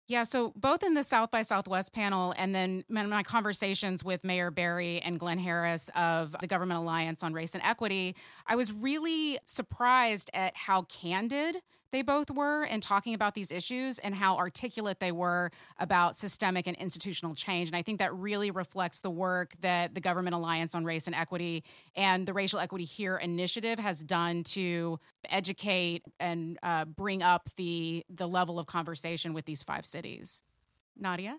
Yeah, 0.09 0.25
so 0.25 0.53
both 0.57 0.83
in 0.83 0.95
the 0.95 1.05
South 1.05 1.31
by 1.31 1.43
Southwest 1.43 1.93
panel 1.93 2.35
and 2.37 2.53
then 2.53 2.83
my 2.89 3.23
conversations 3.23 4.03
with 4.03 4.25
Mayor 4.25 4.51
Berry 4.51 5.01
and 5.01 5.21
Glenn 5.21 5.39
Harris 5.39 5.91
of 5.95 6.35
the 6.41 6.49
Government 6.49 6.81
Alliance 6.81 7.23
on 7.23 7.35
Race 7.35 7.55
and 7.55 7.63
Equity, 7.63 8.17
I 8.49 8.57
was 8.57 8.73
really 8.73 9.39
surprised 9.45 10.29
at 10.35 10.57
how 10.57 10.83
candid 10.83 11.59
they 11.91 12.03
both 12.03 12.31
were 12.31 12.65
in 12.65 12.81
talking 12.81 13.15
about 13.15 13.35
these 13.35 13.51
issues 13.51 13.99
and 13.99 14.15
how 14.15 14.37
articulate 14.37 15.01
they 15.01 15.13
were 15.13 15.51
about 15.79 16.17
systemic 16.17 16.67
and 16.67 16.77
institutional 16.77 17.35
change. 17.35 17.69
And 17.69 17.77
I 17.77 17.83
think 17.83 17.99
that 17.99 18.15
really 18.15 18.51
reflects 18.51 19.01
the 19.01 19.11
work 19.11 19.55
that 19.61 19.95
the 19.95 20.01
Government 20.01 20.35
Alliance 20.35 20.75
on 20.75 20.85
Race 20.85 21.07
and 21.07 21.15
Equity 21.15 21.65
and 21.97 22.27
the 22.27 22.33
Racial 22.33 22.59
Equity 22.59 22.85
Here 22.85 23.17
initiative 23.17 23.79
has 23.79 24.03
done 24.03 24.45
to 24.45 24.99
educate 25.29 26.03
and 26.21 26.59
uh, 26.63 26.85
bring 26.85 27.23
up 27.23 27.49
the 27.57 28.05
the 28.11 28.29
level 28.29 28.59
of 28.59 28.67
conversation 28.67 29.33
with 29.33 29.45
these 29.45 29.63
five 29.63 29.87
cities. 29.87 30.43
Nadia? 30.97 31.39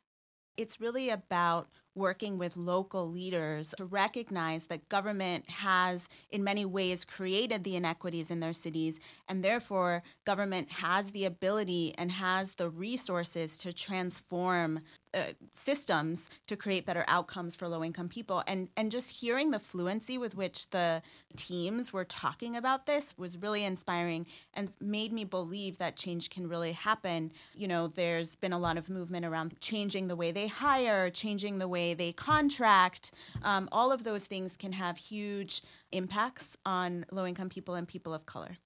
It's 0.58 0.82
really 0.82 1.10
about 1.10 1.70
working 1.96 2.38
with 2.38 2.55
local 2.55 3.10
leaders 3.10 3.74
to 3.77 3.86
recognize 3.86 4.65
that 4.65 4.89
government 4.89 5.50
has, 5.50 6.10
in 6.31 6.43
many 6.43 6.65
ways, 6.65 7.05
created 7.05 7.63
the 7.63 7.75
inequities 7.75 8.31
in 8.31 8.39
their 8.39 8.53
cities, 8.53 9.00
and 9.27 9.43
therefore, 9.43 10.03
government 10.25 10.69
has 10.69 11.12
the 11.12 11.25
ability 11.25 11.93
and 11.98 12.12
has 12.12 12.55
the 12.55 12.69
resources 12.69 13.58
to 13.58 13.74
transform 13.74 14.79
uh, 15.13 15.24
systems 15.53 16.29
to 16.46 16.55
create 16.55 16.86
better 16.86 17.03
outcomes 17.08 17.55
for 17.55 17.67
low 17.67 17.84
income 17.84 18.08
people. 18.08 18.43
And, 18.46 18.69
and 18.77 18.91
just 18.91 19.10
hearing 19.10 19.50
the 19.50 19.58
fluency 19.58 20.19
with 20.19 20.36
which 20.36 20.69
the 20.69 21.01
teams 21.36 21.91
were 21.91 22.05
talking 22.05 22.55
about 22.55 22.86
this 22.86 23.15
was 23.17 23.36
really 23.38 23.63
inspiring 23.63 24.27
and 24.53 24.72
made 24.79 25.12
me 25.12 25.24
believe 25.24 25.79
that 25.79 25.96
change 25.96 26.29
can 26.29 26.48
really 26.48 26.74
happen. 26.74 27.31
You 27.55 27.67
know, 27.67 27.88
there's 27.88 28.36
been 28.36 28.53
a 28.53 28.60
lot 28.60 28.77
of 28.77 28.88
movement 28.88 29.25
around 29.25 29.60
changing 29.60 30.10
the 30.10 30.15
way 30.15 30.31
they 30.31 30.48
hire, 30.48 31.10
changing 31.10 31.58
the 31.58 31.67
way 31.67 31.78
they 31.98 32.12
contract. 32.12 33.12
Um, 33.43 33.67
all 33.71 33.91
of 33.91 34.03
those 34.03 34.25
things 34.25 34.55
can 34.55 34.74
have 34.74 34.98
huge 34.98 35.62
impacts 35.91 36.55
on 36.65 37.05
low 37.12 37.25
income 37.25 37.50
people 37.50 37.75
and 37.75 37.88
people 37.88 38.13
of 38.13 38.25
color. 38.25 38.57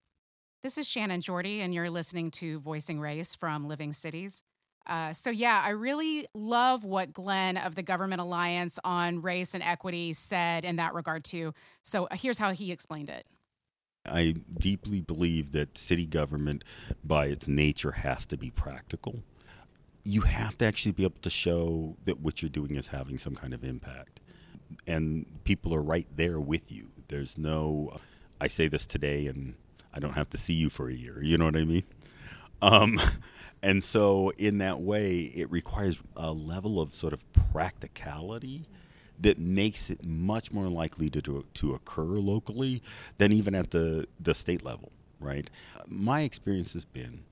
This 0.63 0.77
is 0.77 0.87
Shannon 0.87 1.21
Jordy, 1.21 1.59
and 1.61 1.73
you're 1.73 1.89
listening 1.89 2.31
to 2.31 2.59
Voicing 2.59 2.99
Race 2.99 3.35
from 3.35 3.67
Living 3.67 3.91
Cities. 3.93 4.43
Uh, 4.87 5.13
so, 5.13 5.29
yeah, 5.29 5.61
I 5.63 5.69
really 5.69 6.27
love 6.33 6.83
what 6.83 7.13
Glenn 7.13 7.57
of 7.57 7.75
the 7.75 7.83
Government 7.83 8.21
Alliance 8.21 8.79
on 8.83 9.21
Race 9.21 9.53
and 9.53 9.63
Equity 9.63 10.13
said 10.13 10.65
in 10.65 10.77
that 10.77 10.93
regard, 10.93 11.23
too. 11.23 11.53
So, 11.83 12.05
uh, 12.05 12.15
here's 12.15 12.37
how 12.37 12.51
he 12.51 12.71
explained 12.71 13.09
it. 13.09 13.25
I 14.05 14.35
deeply 14.57 14.99
believe 14.99 15.53
that 15.53 15.77
city 15.77 16.05
government, 16.05 16.63
by 17.03 17.27
its 17.27 17.47
nature, 17.47 17.91
has 17.91 18.25
to 18.27 18.37
be 18.37 18.49
practical. 18.49 19.23
You 20.03 20.21
have 20.21 20.57
to 20.57 20.65
actually 20.65 20.91
be 20.91 21.03
able 21.03 21.21
to 21.21 21.29
show 21.29 21.95
that 22.05 22.19
what 22.19 22.41
you're 22.41 22.49
doing 22.49 22.75
is 22.75 22.87
having 22.87 23.17
some 23.17 23.35
kind 23.35 23.53
of 23.53 23.63
impact. 23.63 24.19
And 24.87 25.25
people 25.43 25.73
are 25.73 25.81
right 25.81 26.07
there 26.15 26.39
with 26.39 26.71
you. 26.71 26.89
There's 27.07 27.37
no, 27.37 27.97
I 28.41 28.47
say 28.47 28.67
this 28.67 28.85
today 28.85 29.27
and 29.27 29.55
I 29.93 29.99
don't 29.99 30.13
have 30.13 30.29
to 30.31 30.37
see 30.37 30.53
you 30.53 30.69
for 30.69 30.89
a 30.89 30.93
year. 30.93 31.21
You 31.23 31.37
know 31.37 31.45
what 31.45 31.55
I 31.55 31.63
mean? 31.63 31.83
Um, 32.61 32.99
and 33.63 33.83
so, 33.83 34.31
in 34.31 34.57
that 34.59 34.81
way, 34.81 35.31
it 35.35 35.51
requires 35.51 36.01
a 36.15 36.31
level 36.31 36.81
of 36.81 36.93
sort 36.93 37.13
of 37.13 37.23
practicality 37.51 38.65
that 39.19 39.37
makes 39.37 39.89
it 39.89 40.03
much 40.03 40.51
more 40.51 40.67
likely 40.67 41.09
to, 41.09 41.21
to, 41.21 41.45
to 41.53 41.73
occur 41.73 42.03
locally 42.03 42.81
than 43.19 43.31
even 43.31 43.53
at 43.53 43.71
the, 43.71 44.07
the 44.19 44.33
state 44.33 44.63
level, 44.65 44.91
right? 45.19 45.49
My 45.87 46.21
experience 46.21 46.73
has 46.73 46.83
been 46.83 47.23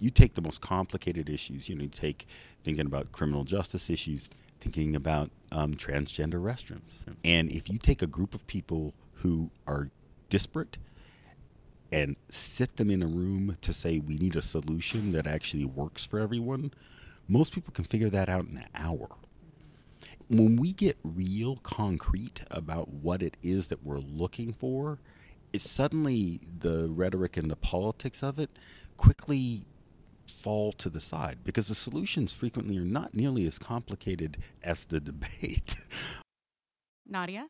you 0.00 0.10
take 0.10 0.34
the 0.34 0.40
most 0.40 0.60
complicated 0.60 1.28
issues, 1.28 1.68
you 1.68 1.76
know, 1.76 1.82
you 1.82 1.88
take 1.88 2.26
thinking 2.64 2.86
about 2.86 3.12
criminal 3.12 3.44
justice 3.44 3.90
issues, 3.90 4.30
thinking 4.60 4.96
about 4.96 5.30
um, 5.52 5.74
transgender 5.74 6.40
restrooms. 6.40 7.04
And 7.24 7.50
if 7.50 7.68
you 7.68 7.78
take 7.78 8.02
a 8.02 8.06
group 8.06 8.34
of 8.34 8.46
people 8.46 8.94
who 9.14 9.50
are 9.66 9.90
disparate 10.28 10.78
and 11.92 12.16
sit 12.28 12.76
them 12.76 12.90
in 12.90 13.02
a 13.02 13.06
room 13.06 13.56
to 13.62 13.72
say 13.72 13.98
we 13.98 14.16
need 14.16 14.36
a 14.36 14.42
solution 14.42 15.12
that 15.12 15.26
actually 15.26 15.64
works 15.64 16.04
for 16.04 16.20
everyone, 16.20 16.72
most 17.28 17.52
people 17.52 17.72
can 17.72 17.84
figure 17.84 18.10
that 18.10 18.28
out 18.28 18.46
in 18.46 18.58
an 18.58 18.68
hour. 18.74 19.08
When 20.28 20.56
we 20.56 20.72
get 20.72 20.96
real 21.02 21.56
concrete 21.56 22.42
about 22.50 22.88
what 22.88 23.22
it 23.22 23.36
is 23.42 23.68
that 23.68 23.84
we're 23.84 23.98
looking 23.98 24.52
for, 24.52 24.98
it's 25.52 25.68
suddenly 25.68 26.40
the 26.60 26.88
rhetoric 26.88 27.36
and 27.36 27.50
the 27.50 27.56
politics 27.56 28.22
of 28.22 28.38
it 28.38 28.50
quickly 28.96 29.62
fall 30.30 30.72
to 30.72 30.88
the 30.88 31.00
side 31.00 31.38
because 31.44 31.68
the 31.68 31.74
solutions 31.74 32.32
frequently 32.32 32.78
are 32.78 32.84
not 32.84 33.14
nearly 33.14 33.46
as 33.46 33.58
complicated 33.58 34.38
as 34.62 34.84
the 34.86 35.00
debate. 35.00 35.76
Nadia? 37.06 37.48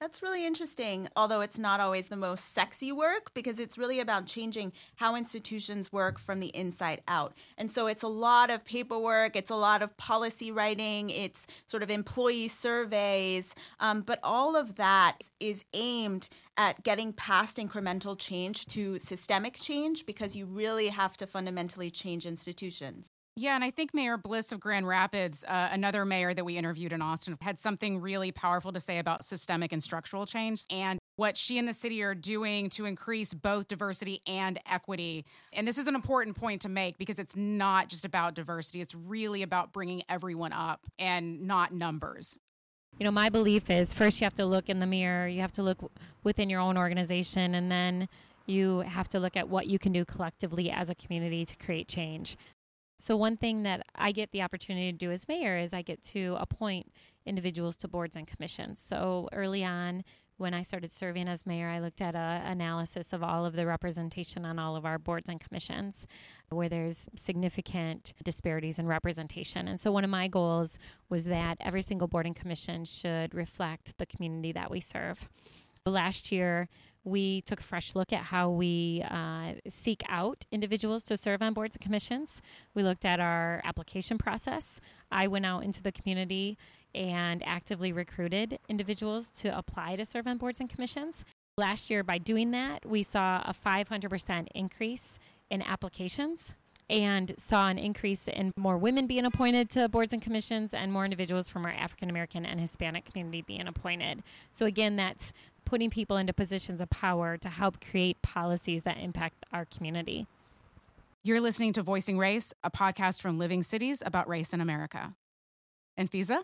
That's 0.00 0.22
really 0.22 0.46
interesting, 0.46 1.08
although 1.14 1.42
it's 1.42 1.58
not 1.58 1.78
always 1.78 2.08
the 2.08 2.16
most 2.16 2.54
sexy 2.54 2.90
work 2.90 3.34
because 3.34 3.60
it's 3.60 3.76
really 3.76 4.00
about 4.00 4.24
changing 4.24 4.72
how 4.96 5.14
institutions 5.14 5.92
work 5.92 6.18
from 6.18 6.40
the 6.40 6.46
inside 6.56 7.02
out. 7.06 7.34
And 7.58 7.70
so 7.70 7.86
it's 7.86 8.02
a 8.02 8.08
lot 8.08 8.48
of 8.48 8.64
paperwork, 8.64 9.36
it's 9.36 9.50
a 9.50 9.56
lot 9.56 9.82
of 9.82 9.94
policy 9.98 10.50
writing, 10.50 11.10
it's 11.10 11.46
sort 11.66 11.82
of 11.82 11.90
employee 11.90 12.48
surveys, 12.48 13.54
um, 13.78 14.00
but 14.00 14.18
all 14.22 14.56
of 14.56 14.76
that 14.76 15.18
is 15.38 15.66
aimed 15.74 16.30
at 16.56 16.82
getting 16.82 17.12
past 17.12 17.58
incremental 17.58 18.18
change 18.18 18.64
to 18.68 18.98
systemic 19.00 19.60
change 19.60 20.06
because 20.06 20.34
you 20.34 20.46
really 20.46 20.88
have 20.88 21.18
to 21.18 21.26
fundamentally 21.26 21.90
change 21.90 22.24
institutions. 22.24 23.10
Yeah, 23.36 23.54
and 23.54 23.64
I 23.64 23.70
think 23.70 23.94
Mayor 23.94 24.18
Bliss 24.18 24.52
of 24.52 24.60
Grand 24.60 24.86
Rapids, 24.86 25.44
uh, 25.44 25.68
another 25.70 26.04
mayor 26.04 26.34
that 26.34 26.44
we 26.44 26.56
interviewed 26.56 26.92
in 26.92 27.00
Austin, 27.00 27.38
had 27.40 27.58
something 27.58 28.00
really 28.00 28.32
powerful 28.32 28.72
to 28.72 28.80
say 28.80 28.98
about 28.98 29.24
systemic 29.24 29.72
and 29.72 29.82
structural 29.82 30.26
change 30.26 30.64
and 30.68 30.98
what 31.16 31.36
she 31.36 31.58
and 31.58 31.68
the 31.68 31.72
city 31.72 32.02
are 32.02 32.14
doing 32.14 32.68
to 32.70 32.86
increase 32.86 33.32
both 33.32 33.68
diversity 33.68 34.20
and 34.26 34.58
equity. 34.66 35.24
And 35.52 35.66
this 35.66 35.78
is 35.78 35.86
an 35.86 35.94
important 35.94 36.36
point 36.36 36.62
to 36.62 36.68
make 36.68 36.98
because 36.98 37.18
it's 37.18 37.36
not 37.36 37.88
just 37.88 38.04
about 38.04 38.34
diversity, 38.34 38.80
it's 38.80 38.94
really 38.94 39.42
about 39.42 39.72
bringing 39.72 40.02
everyone 40.08 40.52
up 40.52 40.86
and 40.98 41.42
not 41.42 41.72
numbers. 41.72 42.38
You 42.98 43.04
know, 43.04 43.12
my 43.12 43.30
belief 43.30 43.70
is 43.70 43.94
first 43.94 44.20
you 44.20 44.24
have 44.24 44.34
to 44.34 44.44
look 44.44 44.68
in 44.68 44.80
the 44.80 44.86
mirror, 44.86 45.28
you 45.28 45.40
have 45.40 45.52
to 45.52 45.62
look 45.62 45.90
within 46.24 46.50
your 46.50 46.60
own 46.60 46.76
organization, 46.76 47.54
and 47.54 47.70
then 47.70 48.08
you 48.46 48.80
have 48.80 49.08
to 49.10 49.20
look 49.20 49.36
at 49.36 49.48
what 49.48 49.68
you 49.68 49.78
can 49.78 49.92
do 49.92 50.04
collectively 50.04 50.70
as 50.70 50.90
a 50.90 50.94
community 50.94 51.44
to 51.44 51.56
create 51.56 51.86
change. 51.88 52.36
So, 53.00 53.16
one 53.16 53.38
thing 53.38 53.62
that 53.62 53.86
I 53.94 54.12
get 54.12 54.30
the 54.30 54.42
opportunity 54.42 54.92
to 54.92 54.98
do 54.98 55.10
as 55.10 55.26
mayor 55.26 55.56
is 55.56 55.72
I 55.72 55.80
get 55.80 56.02
to 56.04 56.36
appoint 56.38 56.92
individuals 57.24 57.74
to 57.78 57.88
boards 57.88 58.14
and 58.14 58.26
commissions. 58.26 58.78
So, 58.78 59.26
early 59.32 59.64
on, 59.64 60.04
when 60.36 60.52
I 60.52 60.60
started 60.60 60.92
serving 60.92 61.26
as 61.26 61.46
mayor, 61.46 61.68
I 61.68 61.78
looked 61.78 62.02
at 62.02 62.14
an 62.14 62.42
analysis 62.42 63.14
of 63.14 63.22
all 63.22 63.46
of 63.46 63.54
the 63.56 63.64
representation 63.64 64.44
on 64.44 64.58
all 64.58 64.76
of 64.76 64.84
our 64.84 64.98
boards 64.98 65.30
and 65.30 65.40
commissions 65.40 66.06
where 66.50 66.68
there's 66.68 67.08
significant 67.16 68.12
disparities 68.22 68.78
in 68.78 68.86
representation. 68.86 69.66
And 69.66 69.80
so, 69.80 69.90
one 69.90 70.04
of 70.04 70.10
my 70.10 70.28
goals 70.28 70.78
was 71.08 71.24
that 71.24 71.56
every 71.58 71.82
single 71.82 72.06
board 72.06 72.26
and 72.26 72.36
commission 72.36 72.84
should 72.84 73.34
reflect 73.34 73.96
the 73.96 74.04
community 74.04 74.52
that 74.52 74.70
we 74.70 74.80
serve. 74.80 75.30
Last 75.86 76.30
year, 76.30 76.68
we 77.04 77.40
took 77.42 77.60
a 77.60 77.62
fresh 77.62 77.94
look 77.94 78.12
at 78.12 78.24
how 78.24 78.50
we 78.50 79.04
uh, 79.10 79.52
seek 79.68 80.02
out 80.08 80.44
individuals 80.52 81.02
to 81.04 81.16
serve 81.16 81.42
on 81.42 81.54
boards 81.54 81.76
and 81.76 81.82
commissions. 81.82 82.42
We 82.74 82.82
looked 82.82 83.04
at 83.04 83.20
our 83.20 83.60
application 83.64 84.18
process. 84.18 84.80
I 85.10 85.26
went 85.26 85.46
out 85.46 85.64
into 85.64 85.82
the 85.82 85.92
community 85.92 86.58
and 86.94 87.42
actively 87.46 87.92
recruited 87.92 88.58
individuals 88.68 89.30
to 89.30 89.56
apply 89.56 89.96
to 89.96 90.04
serve 90.04 90.26
on 90.26 90.38
boards 90.38 90.60
and 90.60 90.68
commissions. 90.68 91.24
Last 91.56 91.90
year, 91.90 92.02
by 92.02 92.18
doing 92.18 92.50
that, 92.52 92.86
we 92.86 93.02
saw 93.02 93.42
a 93.44 93.54
500% 93.54 94.48
increase 94.54 95.18
in 95.50 95.62
applications 95.62 96.54
and 96.88 97.34
saw 97.38 97.68
an 97.68 97.78
increase 97.78 98.26
in 98.26 98.52
more 98.56 98.76
women 98.76 99.06
being 99.06 99.24
appointed 99.24 99.70
to 99.70 99.88
boards 99.88 100.12
and 100.12 100.20
commissions 100.20 100.74
and 100.74 100.92
more 100.92 101.04
individuals 101.04 101.48
from 101.48 101.64
our 101.64 101.70
African 101.70 102.10
American 102.10 102.44
and 102.44 102.60
Hispanic 102.60 103.04
community 103.04 103.42
being 103.42 103.68
appointed. 103.68 104.22
So, 104.50 104.66
again, 104.66 104.96
that's 104.96 105.32
putting 105.70 105.88
people 105.88 106.16
into 106.16 106.32
positions 106.32 106.80
of 106.80 106.90
power 106.90 107.36
to 107.36 107.48
help 107.48 107.80
create 107.80 108.20
policies 108.22 108.82
that 108.82 108.98
impact 108.98 109.46
our 109.52 109.64
community. 109.64 110.26
You're 111.22 111.40
listening 111.40 111.72
to 111.74 111.82
Voicing 111.82 112.18
Race, 112.18 112.52
a 112.64 112.72
podcast 112.72 113.22
from 113.22 113.38
Living 113.38 113.62
Cities 113.62 114.02
about 114.04 114.28
race 114.28 114.52
in 114.52 114.60
America. 114.60 115.14
And 115.96 116.10
Fiza? 116.10 116.42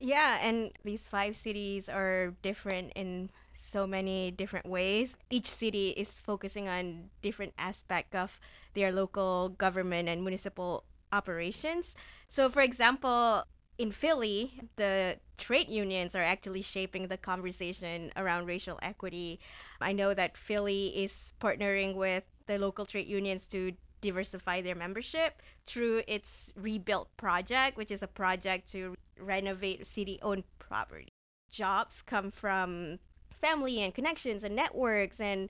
Yeah, 0.00 0.40
and 0.42 0.72
these 0.84 1.06
five 1.06 1.36
cities 1.36 1.88
are 1.88 2.34
different 2.42 2.92
in 2.96 3.30
so 3.54 3.86
many 3.86 4.32
different 4.32 4.66
ways. 4.66 5.16
Each 5.30 5.46
city 5.46 5.90
is 5.90 6.18
focusing 6.18 6.68
on 6.68 7.10
different 7.22 7.52
aspect 7.56 8.16
of 8.16 8.40
their 8.74 8.90
local 8.90 9.50
government 9.50 10.08
and 10.08 10.22
municipal 10.22 10.82
operations. 11.12 11.94
So 12.26 12.48
for 12.48 12.62
example, 12.62 13.44
in 13.78 13.92
Philly, 13.92 14.60
the 14.76 15.18
trade 15.38 15.68
unions 15.68 16.16
are 16.16 16.22
actually 16.22 16.62
shaping 16.62 17.06
the 17.06 17.16
conversation 17.16 18.10
around 18.16 18.46
racial 18.46 18.78
equity. 18.82 19.38
I 19.80 19.92
know 19.92 20.14
that 20.14 20.36
Philly 20.36 20.88
is 20.88 21.32
partnering 21.40 21.94
with 21.94 22.24
the 22.46 22.58
local 22.58 22.84
trade 22.84 23.06
unions 23.06 23.46
to 23.48 23.72
diversify 24.00 24.60
their 24.60 24.74
membership 24.74 25.42
through 25.64 26.02
its 26.08 26.52
Rebuild 26.56 27.08
project, 27.16 27.76
which 27.76 27.92
is 27.92 28.02
a 28.02 28.08
project 28.08 28.70
to 28.72 28.94
renovate 29.18 29.86
city 29.86 30.18
owned 30.22 30.44
property. 30.58 31.12
Jobs 31.50 32.02
come 32.02 32.30
from 32.30 32.98
family 33.40 33.80
and 33.80 33.94
connections 33.94 34.42
and 34.42 34.56
networks 34.56 35.20
and 35.20 35.48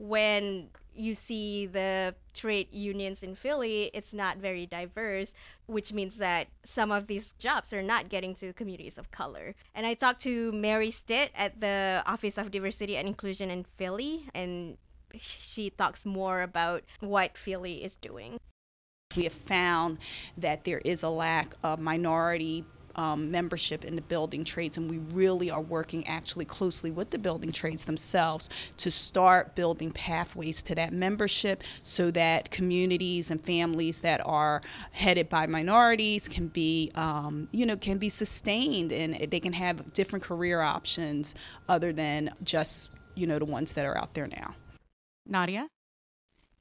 when 0.00 0.68
you 0.94 1.14
see 1.14 1.66
the 1.66 2.14
trade 2.34 2.68
unions 2.72 3.22
in 3.22 3.34
Philly, 3.34 3.90
it's 3.94 4.12
not 4.12 4.38
very 4.38 4.66
diverse, 4.66 5.32
which 5.66 5.92
means 5.92 6.16
that 6.16 6.48
some 6.64 6.90
of 6.90 7.06
these 7.06 7.32
jobs 7.38 7.72
are 7.72 7.82
not 7.82 8.08
getting 8.08 8.34
to 8.36 8.52
communities 8.52 8.98
of 8.98 9.10
color. 9.10 9.54
And 9.74 9.86
I 9.86 9.94
talked 9.94 10.20
to 10.22 10.52
Mary 10.52 10.90
Stitt 10.90 11.30
at 11.34 11.60
the 11.60 12.02
Office 12.06 12.38
of 12.38 12.50
Diversity 12.50 12.96
and 12.96 13.06
Inclusion 13.06 13.50
in 13.50 13.64
Philly, 13.64 14.28
and 14.34 14.78
she 15.18 15.70
talks 15.70 16.06
more 16.06 16.42
about 16.42 16.82
what 17.00 17.36
Philly 17.36 17.84
is 17.84 17.96
doing. 17.96 18.38
We 19.16 19.24
have 19.24 19.32
found 19.32 19.98
that 20.36 20.64
there 20.64 20.80
is 20.84 21.02
a 21.02 21.08
lack 21.08 21.54
of 21.62 21.78
minority 21.78 22.64
um, 22.96 23.30
membership 23.30 23.84
in 23.84 23.96
the 23.96 24.02
building 24.02 24.44
trades, 24.44 24.76
and 24.76 24.90
we 24.90 24.98
really 24.98 25.50
are 25.50 25.60
working 25.60 26.06
actually 26.06 26.44
closely 26.44 26.90
with 26.90 27.10
the 27.10 27.18
building 27.18 27.52
trades 27.52 27.84
themselves 27.84 28.48
to 28.78 28.90
start 28.90 29.54
building 29.54 29.90
pathways 29.90 30.62
to 30.64 30.74
that 30.74 30.92
membership 30.92 31.62
so 31.82 32.10
that 32.10 32.50
communities 32.50 33.30
and 33.30 33.44
families 33.44 34.00
that 34.00 34.20
are 34.26 34.62
headed 34.92 35.28
by 35.28 35.46
minorities 35.46 36.28
can 36.28 36.48
be, 36.48 36.90
um, 36.94 37.48
you 37.52 37.66
know, 37.66 37.76
can 37.76 37.98
be 37.98 38.08
sustained 38.08 38.92
and 38.92 39.30
they 39.30 39.40
can 39.40 39.52
have 39.52 39.92
different 39.92 40.24
career 40.24 40.60
options 40.60 41.34
other 41.68 41.92
than 41.92 42.30
just, 42.42 42.90
you 43.14 43.26
know, 43.26 43.38
the 43.38 43.44
ones 43.44 43.72
that 43.74 43.86
are 43.86 43.96
out 43.96 44.14
there 44.14 44.26
now. 44.26 44.54
Nadia? 45.26 45.68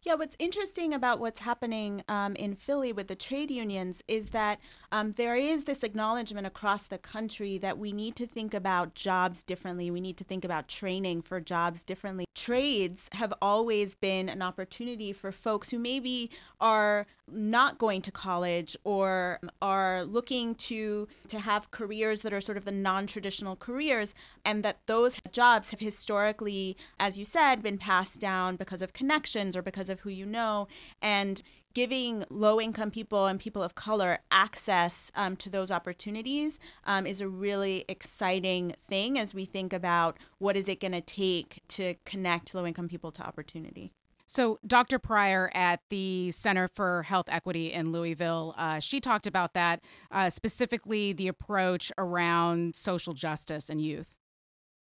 Yeah, 0.09 0.15
what's 0.15 0.35
interesting 0.39 0.91
about 0.91 1.19
what's 1.19 1.41
happening 1.41 2.01
um, 2.09 2.35
in 2.35 2.55
Philly 2.55 2.91
with 2.91 3.09
the 3.09 3.15
trade 3.15 3.51
unions 3.51 4.03
is 4.07 4.31
that 4.31 4.59
um, 4.91 5.11
there 5.11 5.35
is 5.35 5.65
this 5.65 5.83
acknowledgement 5.83 6.47
across 6.47 6.87
the 6.87 6.97
country 6.97 7.59
that 7.59 7.77
we 7.77 7.91
need 7.91 8.15
to 8.15 8.25
think 8.25 8.55
about 8.55 8.95
jobs 8.95 9.43
differently. 9.43 9.91
We 9.91 10.01
need 10.01 10.17
to 10.17 10.23
think 10.23 10.43
about 10.43 10.67
training 10.67 11.21
for 11.21 11.39
jobs 11.39 11.83
differently. 11.83 12.25
Trades 12.33 13.07
have 13.11 13.35
always 13.39 13.93
been 13.93 14.29
an 14.29 14.41
opportunity 14.41 15.13
for 15.13 15.31
folks 15.31 15.69
who 15.69 15.77
maybe 15.77 16.31
are 16.59 17.05
not 17.31 17.77
going 17.77 18.01
to 18.01 18.11
college 18.11 18.75
or 18.83 19.39
are 19.61 20.03
looking 20.03 20.55
to 20.55 21.07
to 21.27 21.39
have 21.39 21.71
careers 21.71 22.21
that 22.21 22.33
are 22.33 22.41
sort 22.41 22.57
of 22.57 22.65
the 22.65 22.71
non-traditional 22.71 23.55
careers 23.55 24.13
and 24.43 24.63
that 24.63 24.77
those 24.87 25.17
jobs 25.31 25.71
have 25.71 25.79
historically 25.79 26.75
as 26.99 27.17
you 27.17 27.25
said 27.25 27.61
been 27.61 27.77
passed 27.77 28.19
down 28.19 28.55
because 28.55 28.81
of 28.81 28.93
connections 28.93 29.55
or 29.55 29.61
because 29.61 29.89
of 29.89 29.98
who 29.99 30.09
you 30.09 30.25
know 30.25 30.67
and 31.01 31.41
giving 31.73 32.25
low 32.29 32.59
income 32.59 32.91
people 32.91 33.27
and 33.27 33.39
people 33.39 33.61
of 33.61 33.75
color 33.75 34.19
access 34.31 35.11
um, 35.15 35.35
to 35.37 35.49
those 35.49 35.71
opportunities 35.71 36.59
um, 36.85 37.05
is 37.05 37.21
a 37.21 37.27
really 37.27 37.85
exciting 37.87 38.73
thing 38.87 39.19
as 39.19 39.33
we 39.33 39.45
think 39.45 39.71
about 39.71 40.17
what 40.39 40.57
is 40.57 40.67
it 40.67 40.79
going 40.79 40.91
to 40.91 41.01
take 41.01 41.61
to 41.67 41.93
connect 42.05 42.53
low 42.55 42.65
income 42.65 42.87
people 42.87 43.11
to 43.11 43.21
opportunity. 43.21 43.91
So, 44.27 44.59
Dr. 44.65 44.99
Pryor 44.99 45.49
at 45.55 45.79
the 45.89 46.29
Center 46.29 46.67
for 46.67 47.01
Health 47.01 47.25
Equity 47.29 47.73
in 47.73 47.91
Louisville, 47.91 48.53
uh, 48.59 48.79
she 48.79 48.99
talked 48.99 49.25
about 49.25 49.55
that, 49.55 49.81
uh, 50.11 50.29
specifically 50.29 51.13
the 51.13 51.27
approach 51.27 51.91
around 51.97 52.75
social 52.75 53.13
justice 53.15 53.71
and 53.71 53.81
youth 53.81 54.15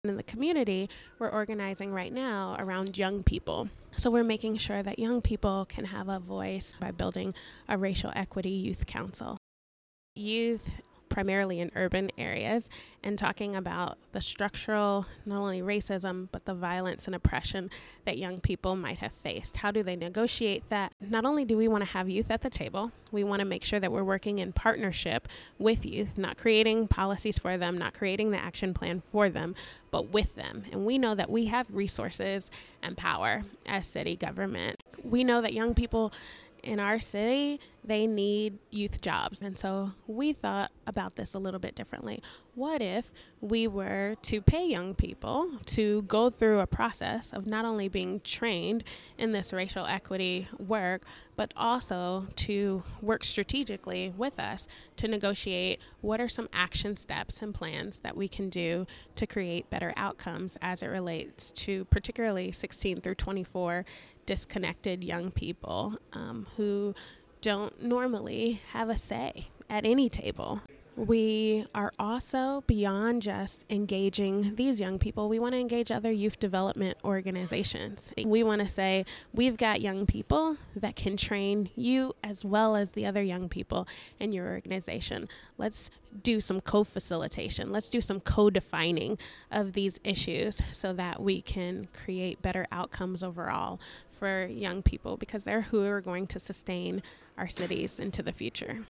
in 0.05 0.17
the 0.17 0.23
community, 0.23 0.89
we're 1.17 1.29
organizing 1.29 1.93
right 1.93 2.11
now 2.11 2.57
around 2.59 2.97
young 2.97 3.23
people. 3.23 3.69
So 3.93 4.11
we're 4.11 4.25
making 4.25 4.57
sure 4.57 4.83
that 4.83 4.99
young 4.99 5.21
people 5.21 5.65
can 5.69 5.85
have 5.85 6.09
a 6.09 6.19
voice 6.19 6.73
by 6.77 6.91
building 6.91 7.33
a 7.69 7.77
racial 7.77 8.11
equity 8.13 8.49
youth 8.49 8.85
council. 8.85 9.37
Youth 10.13 10.71
primarily 11.13 11.59
in 11.59 11.71
urban 11.75 12.09
areas 12.17 12.71
and 13.03 13.19
talking 13.19 13.55
about 13.55 13.99
the 14.13 14.19
structural, 14.19 15.05
not 15.27 15.37
only 15.37 15.61
racism, 15.61 16.27
but 16.31 16.45
the 16.45 16.55
violence 16.55 17.05
and 17.05 17.15
oppression 17.15 17.69
that 18.03 18.17
young 18.17 18.39
people 18.39 18.75
might 18.75 18.97
have 18.97 19.11
faced. 19.11 19.57
How 19.57 19.69
do 19.69 19.83
they 19.83 19.95
negotiate 19.95 20.67
that? 20.69 20.91
Not 20.99 21.23
only 21.23 21.45
do 21.45 21.55
we 21.55 21.67
want 21.67 21.83
to 21.83 21.89
have 21.91 22.09
youth 22.09 22.31
at 22.31 22.41
the 22.41 22.49
table, 22.49 22.91
we 23.11 23.23
want 23.23 23.41
to 23.41 23.45
make 23.45 23.63
sure 23.63 23.79
that 23.79 23.91
we're 23.91 24.03
working 24.03 24.39
in 24.39 24.53
partnership 24.53 25.27
with 25.59 25.85
youth, 25.85 26.17
not 26.17 26.35
creating 26.35 26.87
policies 26.87 27.37
for 27.37 27.57
them, 27.57 27.77
not 27.77 27.93
creating 27.93 28.31
the 28.31 28.39
action 28.39 28.73
plan 28.73 29.03
for 29.11 29.29
them, 29.29 29.53
but 29.91 30.09
with 30.09 30.33
them. 30.33 30.63
And 30.71 30.83
we 30.83 30.97
know 30.97 31.13
that 31.13 31.29
we 31.29 31.45
have 31.45 31.67
resources 31.69 32.49
and 32.81 32.97
power 32.97 33.43
as 33.67 33.85
city 33.85 34.15
government. 34.15 34.81
We 35.03 35.23
know 35.23 35.41
that 35.41 35.53
young 35.53 35.75
people 35.75 36.11
in 36.63 36.79
our 36.79 36.99
city, 36.99 37.59
they 37.85 38.07
need 38.07 38.59
youth 38.69 39.01
jobs. 39.01 39.41
And 39.41 39.57
so 39.57 39.91
we 40.07 40.33
thought 40.33 40.71
about 40.87 41.15
this 41.15 41.33
a 41.33 41.39
little 41.39 41.59
bit 41.59 41.75
differently. 41.75 42.21
What 42.55 42.81
if 42.81 43.11
we 43.41 43.67
were 43.67 44.15
to 44.21 44.41
pay 44.41 44.65
young 44.65 44.93
people 44.93 45.59
to 45.65 46.03
go 46.03 46.29
through 46.29 46.59
a 46.59 46.67
process 46.67 47.33
of 47.33 47.45
not 47.45 47.65
only 47.65 47.87
being 47.87 48.21
trained 48.21 48.83
in 49.17 49.31
this 49.31 49.51
racial 49.51 49.85
equity 49.85 50.47
work, 50.59 51.03
but 51.35 51.51
also 51.57 52.27
to 52.35 52.83
work 53.01 53.23
strategically 53.23 54.13
with 54.15 54.39
us 54.39 54.67
to 54.97 55.07
negotiate 55.07 55.79
what 56.01 56.21
are 56.21 56.29
some 56.29 56.47
action 56.53 56.95
steps 56.95 57.41
and 57.41 57.53
plans 57.53 57.99
that 57.99 58.15
we 58.15 58.27
can 58.27 58.49
do 58.49 58.85
to 59.15 59.25
create 59.25 59.69
better 59.69 59.93
outcomes 59.97 60.57
as 60.61 60.83
it 60.83 60.87
relates 60.87 61.51
to 61.51 61.85
particularly 61.85 62.51
16 62.51 63.01
through 63.01 63.15
24 63.15 63.83
disconnected 64.25 65.03
young 65.03 65.31
people 65.31 65.97
um, 66.13 66.47
who 66.55 66.93
don't 67.43 67.83
normally 67.83 68.61
have 68.71 68.89
a 68.89 68.97
say 68.97 69.49
at 69.69 69.85
any 69.85 70.07
table. 70.07 70.61
We 70.95 71.65
are 71.73 71.91
also 71.97 72.63
beyond 72.67 73.23
just 73.23 73.65
engaging 73.67 74.55
these 74.55 74.79
young 74.79 74.99
people. 74.99 75.27
We 75.27 75.39
want 75.39 75.53
to 75.53 75.59
engage 75.59 75.89
other 75.89 76.11
youth 76.11 76.39
development 76.39 76.99
organizations. 77.03 78.13
We 78.15 78.43
want 78.43 78.61
to 78.61 78.69
say, 78.69 79.05
we've 79.33 79.57
got 79.57 79.81
young 79.81 80.05
people 80.05 80.57
that 80.75 80.95
can 80.95 81.17
train 81.17 81.71
you 81.75 82.13
as 82.23 82.45
well 82.45 82.75
as 82.75 82.91
the 82.91 83.07
other 83.07 83.23
young 83.23 83.49
people 83.49 83.87
in 84.19 84.33
your 84.33 84.47
organization. 84.47 85.27
Let's 85.57 85.89
do 86.21 86.39
some 86.39 86.61
co 86.61 86.83
facilitation. 86.83 87.71
Let's 87.71 87.89
do 87.89 87.99
some 87.99 88.19
co 88.19 88.51
defining 88.51 89.17
of 89.49 89.73
these 89.73 89.99
issues 90.03 90.61
so 90.71 90.93
that 90.93 91.23
we 91.23 91.41
can 91.41 91.87
create 91.91 92.43
better 92.43 92.67
outcomes 92.71 93.23
overall 93.23 93.79
for 94.11 94.45
young 94.45 94.83
people 94.83 95.17
because 95.17 95.43
they're 95.43 95.61
who 95.61 95.83
are 95.85 96.01
going 96.01 96.27
to 96.27 96.37
sustain 96.37 97.01
our 97.35 97.49
cities 97.49 97.99
into 97.99 98.21
the 98.21 98.31
future. 98.31 98.85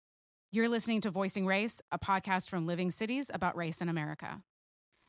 You're 0.55 0.69
listening 0.69 1.01
to 1.01 1.11
Voicing 1.11 1.47
Race, 1.47 1.81
a 1.91 1.99
podcast 1.99 2.51
from 2.51 2.67
Living 2.67 2.91
Cities 2.91 3.31
about 3.33 3.57
race 3.57 3.81
in 3.81 3.89
America. 3.89 4.43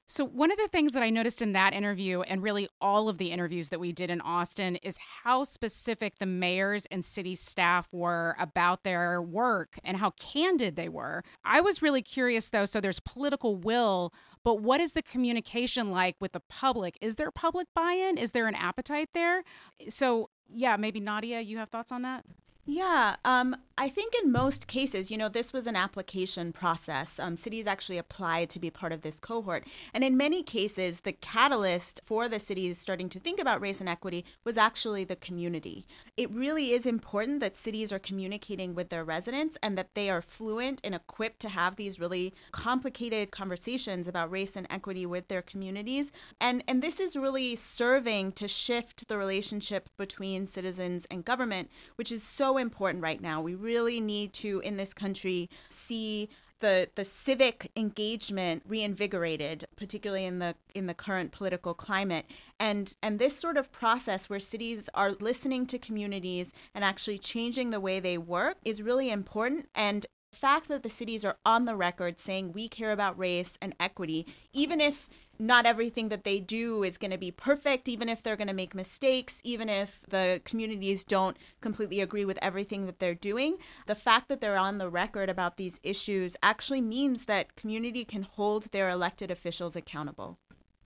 So, 0.06 0.25
one 0.25 0.51
of 0.51 0.58
the 0.58 0.69
things 0.69 0.93
that 0.93 1.03
I 1.03 1.10
noticed 1.10 1.41
in 1.41 1.51
that 1.51 1.73
interview, 1.73 2.21
and 2.21 2.41
really 2.41 2.69
all 2.79 3.10
of 3.10 3.17
the 3.17 3.29
interviews 3.29 3.67
that 3.67 3.82
we 3.82 3.91
did 3.91 4.10
in 4.10 4.21
Austin, 4.21 4.77
is 4.77 4.97
how 5.25 5.43
specific 5.43 6.19
the 6.19 6.25
mayors 6.25 6.86
and 6.89 7.03
city 7.03 7.36
staff 7.36 7.89
were 7.91 8.38
about 8.39 8.86
their 8.86 9.21
work 9.21 9.77
and 9.84 9.97
how 9.97 10.12
candid 10.12 10.77
they 10.77 10.88
were. 10.88 11.25
I 11.43 11.60
was 11.60 11.82
really 11.82 12.01
curious, 12.01 12.47
though. 12.47 12.63
So, 12.63 12.79
there's 12.79 13.01
political 13.01 13.58
will, 13.58 14.13
but 14.45 14.62
what 14.62 14.79
is 14.79 14.93
the 14.93 15.01
communication 15.01 15.91
like 15.91 16.15
with 16.21 16.32
the 16.32 16.39
public? 16.39 16.97
Is 17.01 17.15
there 17.15 17.32
public 17.32 17.67
buy 17.75 17.91
in? 17.91 18.17
Is 18.17 18.32
there 18.32 18.47
an 18.47 18.56
appetite 18.56 19.10
there? 19.13 19.43
So, 19.89 20.29
yeah, 20.47 20.77
maybe 20.77 21.01
Nadia, 21.01 21.41
you 21.41 21.58
have 21.58 21.69
thoughts 21.69 21.91
on 21.91 22.03
that? 22.03 22.23
Yeah, 22.65 23.17
um, 23.25 23.58
I 23.75 23.89
think 23.89 24.13
in 24.21 24.31
most 24.31 24.67
cases, 24.67 25.09
you 25.09 25.17
know, 25.17 25.29
this 25.29 25.51
was 25.51 25.65
an 25.65 25.75
application 25.75 26.53
process. 26.53 27.19
Um, 27.19 27.36
cities 27.36 27.65
actually 27.65 27.97
applied 27.97 28.51
to 28.51 28.59
be 28.59 28.69
part 28.69 28.91
of 28.91 29.01
this 29.01 29.19
cohort. 29.19 29.65
And 29.95 30.03
in 30.03 30.15
many 30.15 30.43
cases, 30.43 30.99
the 30.99 31.12
catalyst 31.12 31.99
for 32.03 32.29
the 32.29 32.39
cities 32.39 32.77
starting 32.77 33.09
to 33.09 33.19
think 33.19 33.41
about 33.41 33.62
race 33.62 33.79
and 33.79 33.89
equity 33.89 34.25
was 34.43 34.59
actually 34.59 35.05
the 35.05 35.15
community. 35.15 35.88
It 36.15 36.29
really 36.29 36.69
is 36.69 36.86
important 36.86 37.39
that 37.39 37.55
cities 37.55 37.91
are 37.91 37.97
communicating 37.97 38.75
with 38.75 38.89
their 38.89 39.03
residents 39.03 39.57
and 39.63 39.75
that 39.75 39.95
they 39.95 40.07
are 40.07 40.21
fluent 40.21 40.79
and 40.83 40.93
equipped 40.93 41.39
to 41.39 41.49
have 41.49 41.75
these 41.75 41.99
really 41.99 42.31
complicated 42.51 43.31
conversations 43.31 44.07
about 44.07 44.29
race 44.29 44.55
and 44.55 44.67
equity 44.69 45.07
with 45.07 45.29
their 45.29 45.41
communities. 45.41 46.12
And, 46.39 46.63
and 46.67 46.83
this 46.83 46.99
is 46.99 47.15
really 47.15 47.55
serving 47.55 48.33
to 48.33 48.47
shift 48.47 49.07
the 49.07 49.17
relationship 49.17 49.89
between 49.97 50.45
citizens 50.45 51.07
and 51.09 51.25
government, 51.25 51.71
which 51.95 52.12
is 52.12 52.21
so 52.21 52.59
important 52.59 53.01
right 53.01 53.19
now. 53.19 53.41
We 53.41 53.62
really 53.63 53.99
need 53.99 54.34
to, 54.34 54.60
in 54.60 54.78
this 54.78 54.93
country, 54.93 55.49
see 55.69 56.30
the 56.63 56.88
the 56.95 57.04
civic 57.04 57.69
engagement 57.76 58.63
reinvigorated 58.65 59.65
particularly 59.76 60.23
in 60.26 60.39
the 60.39 60.56
in 60.73 60.88
the 60.88 60.93
current 60.93 61.32
political 61.32 61.73
climate. 61.73 62.26
And 62.60 62.95
and 63.04 63.19
this 63.19 63.38
sort 63.38 63.58
of 63.58 63.71
process 63.71 64.30
where 64.30 64.39
cities 64.39 64.89
are 64.93 65.12
listening 65.12 65.67
to 65.67 65.78
communities 65.78 66.54
and 66.73 66.86
actually 66.86 67.17
changing 67.17 67.71
the 67.71 67.82
way 67.82 67.99
they 67.99 68.17
work 68.17 68.58
is 68.63 68.82
really 68.82 69.12
important. 69.12 69.67
And 69.76 70.06
the 70.33 70.39
fact 70.39 70.67
that 70.67 70.81
the 70.81 70.89
cities 70.89 71.23
are 71.23 71.37
on 71.45 71.65
the 71.65 71.75
record 71.75 72.19
saying 72.19 72.53
we 72.53 72.67
care 72.67 72.91
about 72.91 73.17
race 73.17 73.57
and 73.61 73.75
equity 73.79 74.25
even 74.51 74.81
if 74.81 75.07
not 75.39 75.65
everything 75.65 76.09
that 76.09 76.23
they 76.23 76.39
do 76.39 76.83
is 76.83 76.97
going 76.97 77.11
to 77.11 77.17
be 77.17 77.31
perfect, 77.31 77.89
even 77.89 78.07
if 78.07 78.21
they're 78.21 78.35
going 78.35 78.47
to 78.47 78.53
make 78.53 78.75
mistakes, 78.75 79.41
even 79.43 79.67
if 79.67 80.01
the 80.07 80.41
communities 80.45 81.03
don't 81.03 81.35
completely 81.59 81.99
agree 81.99 82.23
with 82.23 82.37
everything 82.41 82.85
that 82.85 82.99
they're 82.99 83.15
doing. 83.15 83.57
The 83.87 83.95
fact 83.95 84.29
that 84.29 84.41
they're 84.41 84.57
on 84.57 84.77
the 84.77 84.89
record 84.89 85.29
about 85.29 85.57
these 85.57 85.79
issues 85.83 86.37
actually 86.43 86.81
means 86.81 87.25
that 87.25 87.55
community 87.55 88.05
can 88.05 88.23
hold 88.23 88.71
their 88.71 88.89
elected 88.89 89.31
officials 89.31 89.75
accountable. 89.75 90.37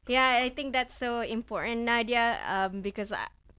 Yeah, 0.07 0.39
I 0.41 0.49
think 0.49 0.71
that's 0.71 0.97
so 0.97 1.19
important, 1.19 1.81
Nadia, 1.81 2.39
um, 2.47 2.81
because 2.81 3.11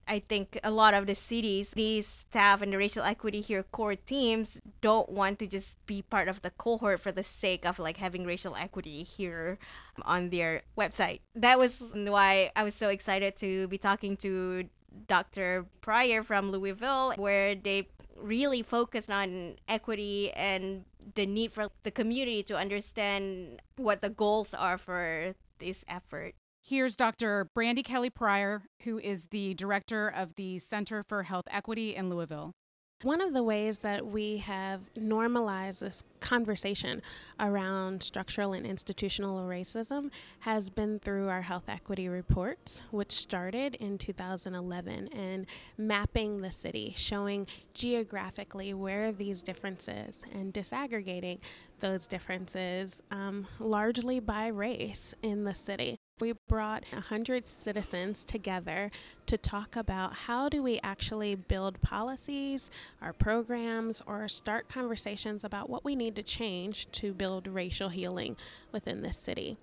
I, 0.08 0.22
think 0.28 0.58
a 0.64 0.70
lot 0.70 0.94
of 0.94 1.06
the 1.06 1.14
cities, 1.14 1.72
these 1.72 2.06
staff 2.06 2.62
and 2.62 2.72
the 2.72 2.78
racial 2.78 3.04
equity 3.04 3.40
here 3.40 3.62
core 3.62 3.96
teams 3.96 4.60
don't 4.80 5.08
want 5.08 5.38
to 5.40 5.46
just 5.46 5.84
be 5.86 6.02
part 6.02 6.28
of 6.28 6.42
the 6.42 6.50
cohort 6.50 7.00
for 7.00 7.12
the 7.12 7.22
sake 7.22 7.66
of 7.66 7.78
like 7.78 7.98
having 7.98 8.24
racial 8.24 8.56
equity 8.56 9.02
here 9.02 9.58
um, 9.96 10.02
on 10.06 10.30
their 10.30 10.62
website. 10.76 11.20
That 11.34 11.58
was 11.58 11.76
why 11.92 12.50
I 12.56 12.64
was 12.64 12.74
so 12.74 12.88
excited 12.88 13.36
to 13.38 13.68
be 13.68 13.78
talking 13.78 14.16
to 14.18 14.68
Dr. 15.06 15.66
Pryor 15.80 16.22
from 16.22 16.50
Louisville, 16.50 17.12
where 17.16 17.54
they 17.54 17.88
really 18.16 18.62
focused 18.62 19.10
on 19.10 19.56
equity 19.68 20.32
and 20.32 20.84
the 21.14 21.26
need 21.26 21.52
for 21.52 21.68
the 21.82 21.90
community 21.90 22.42
to 22.44 22.56
understand 22.56 23.62
what 23.76 24.02
the 24.02 24.10
goals 24.10 24.54
are 24.54 24.78
for 24.78 25.34
this 25.58 25.84
effort. 25.88 26.34
Here's 26.68 26.96
Dr. 26.96 27.46
Brandy 27.54 27.82
Kelly 27.82 28.10
Pryor, 28.10 28.60
who 28.82 28.98
is 28.98 29.28
the 29.30 29.54
director 29.54 30.06
of 30.06 30.34
the 30.34 30.58
Center 30.58 31.02
for 31.02 31.22
Health 31.22 31.46
Equity 31.50 31.96
in 31.96 32.10
Louisville. 32.10 32.52
One 33.00 33.22
of 33.22 33.32
the 33.32 33.42
ways 33.42 33.78
that 33.78 34.04
we 34.04 34.36
have 34.36 34.82
normalized 34.94 35.80
this 35.80 36.04
conversation 36.20 37.00
around 37.40 38.02
structural 38.02 38.52
and 38.52 38.66
institutional 38.66 39.48
racism 39.48 40.10
has 40.40 40.68
been 40.68 40.98
through 40.98 41.30
our 41.30 41.40
health 41.40 41.70
equity 41.70 42.06
reports, 42.06 42.82
which 42.90 43.12
started 43.12 43.76
in 43.76 43.96
2011 43.96 45.08
and 45.08 45.46
mapping 45.78 46.42
the 46.42 46.52
city, 46.52 46.92
showing 46.98 47.46
geographically 47.72 48.74
where 48.74 49.10
these 49.10 49.40
differences 49.40 50.22
and 50.34 50.52
disaggregating 50.52 51.38
those 51.80 52.06
differences 52.06 53.02
um, 53.10 53.46
largely 53.58 54.20
by 54.20 54.48
race 54.48 55.14
in 55.22 55.44
the 55.44 55.54
city. 55.54 55.97
We 56.20 56.32
brought 56.32 56.84
100 56.90 57.44
citizens 57.44 58.24
together 58.24 58.90
to 59.26 59.38
talk 59.38 59.76
about 59.76 60.14
how 60.14 60.48
do 60.48 60.62
we 60.62 60.80
actually 60.82 61.36
build 61.36 61.80
policies, 61.80 62.70
our 63.00 63.12
programs, 63.12 64.02
or 64.06 64.26
start 64.28 64.68
conversations 64.68 65.44
about 65.44 65.70
what 65.70 65.84
we 65.84 65.94
need 65.94 66.16
to 66.16 66.22
change 66.22 66.90
to 66.92 67.12
build 67.12 67.46
racial 67.46 67.90
healing 67.90 68.36
within 68.72 69.02
this 69.02 69.16
city. 69.16 69.58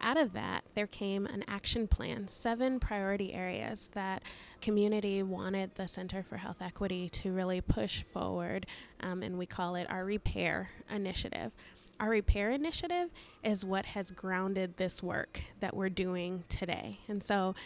Out 0.00 0.16
of 0.16 0.32
that, 0.32 0.62
there 0.74 0.86
came 0.86 1.26
an 1.26 1.44
action 1.48 1.88
plan, 1.88 2.28
seven 2.28 2.78
priority 2.78 3.34
areas 3.34 3.90
that 3.94 4.22
community 4.60 5.22
wanted 5.24 5.74
the 5.74 5.88
Center 5.88 6.22
for 6.22 6.36
Health 6.36 6.62
Equity 6.62 7.08
to 7.10 7.32
really 7.32 7.60
push 7.60 8.04
forward, 8.04 8.66
um, 9.00 9.22
and 9.24 9.36
we 9.36 9.44
call 9.44 9.74
it 9.74 9.90
our 9.90 10.04
repair 10.04 10.70
initiative. 10.88 11.50
Our 12.00 12.10
repair 12.10 12.50
initiative 12.50 13.10
is 13.42 13.64
what 13.64 13.86
has 13.86 14.12
grounded 14.12 14.76
this 14.76 15.02
work 15.02 15.42
that 15.58 15.74
we're 15.74 15.88
doing 15.88 16.44
today. 16.48 17.00
And 17.08 17.22
so, 17.22 17.56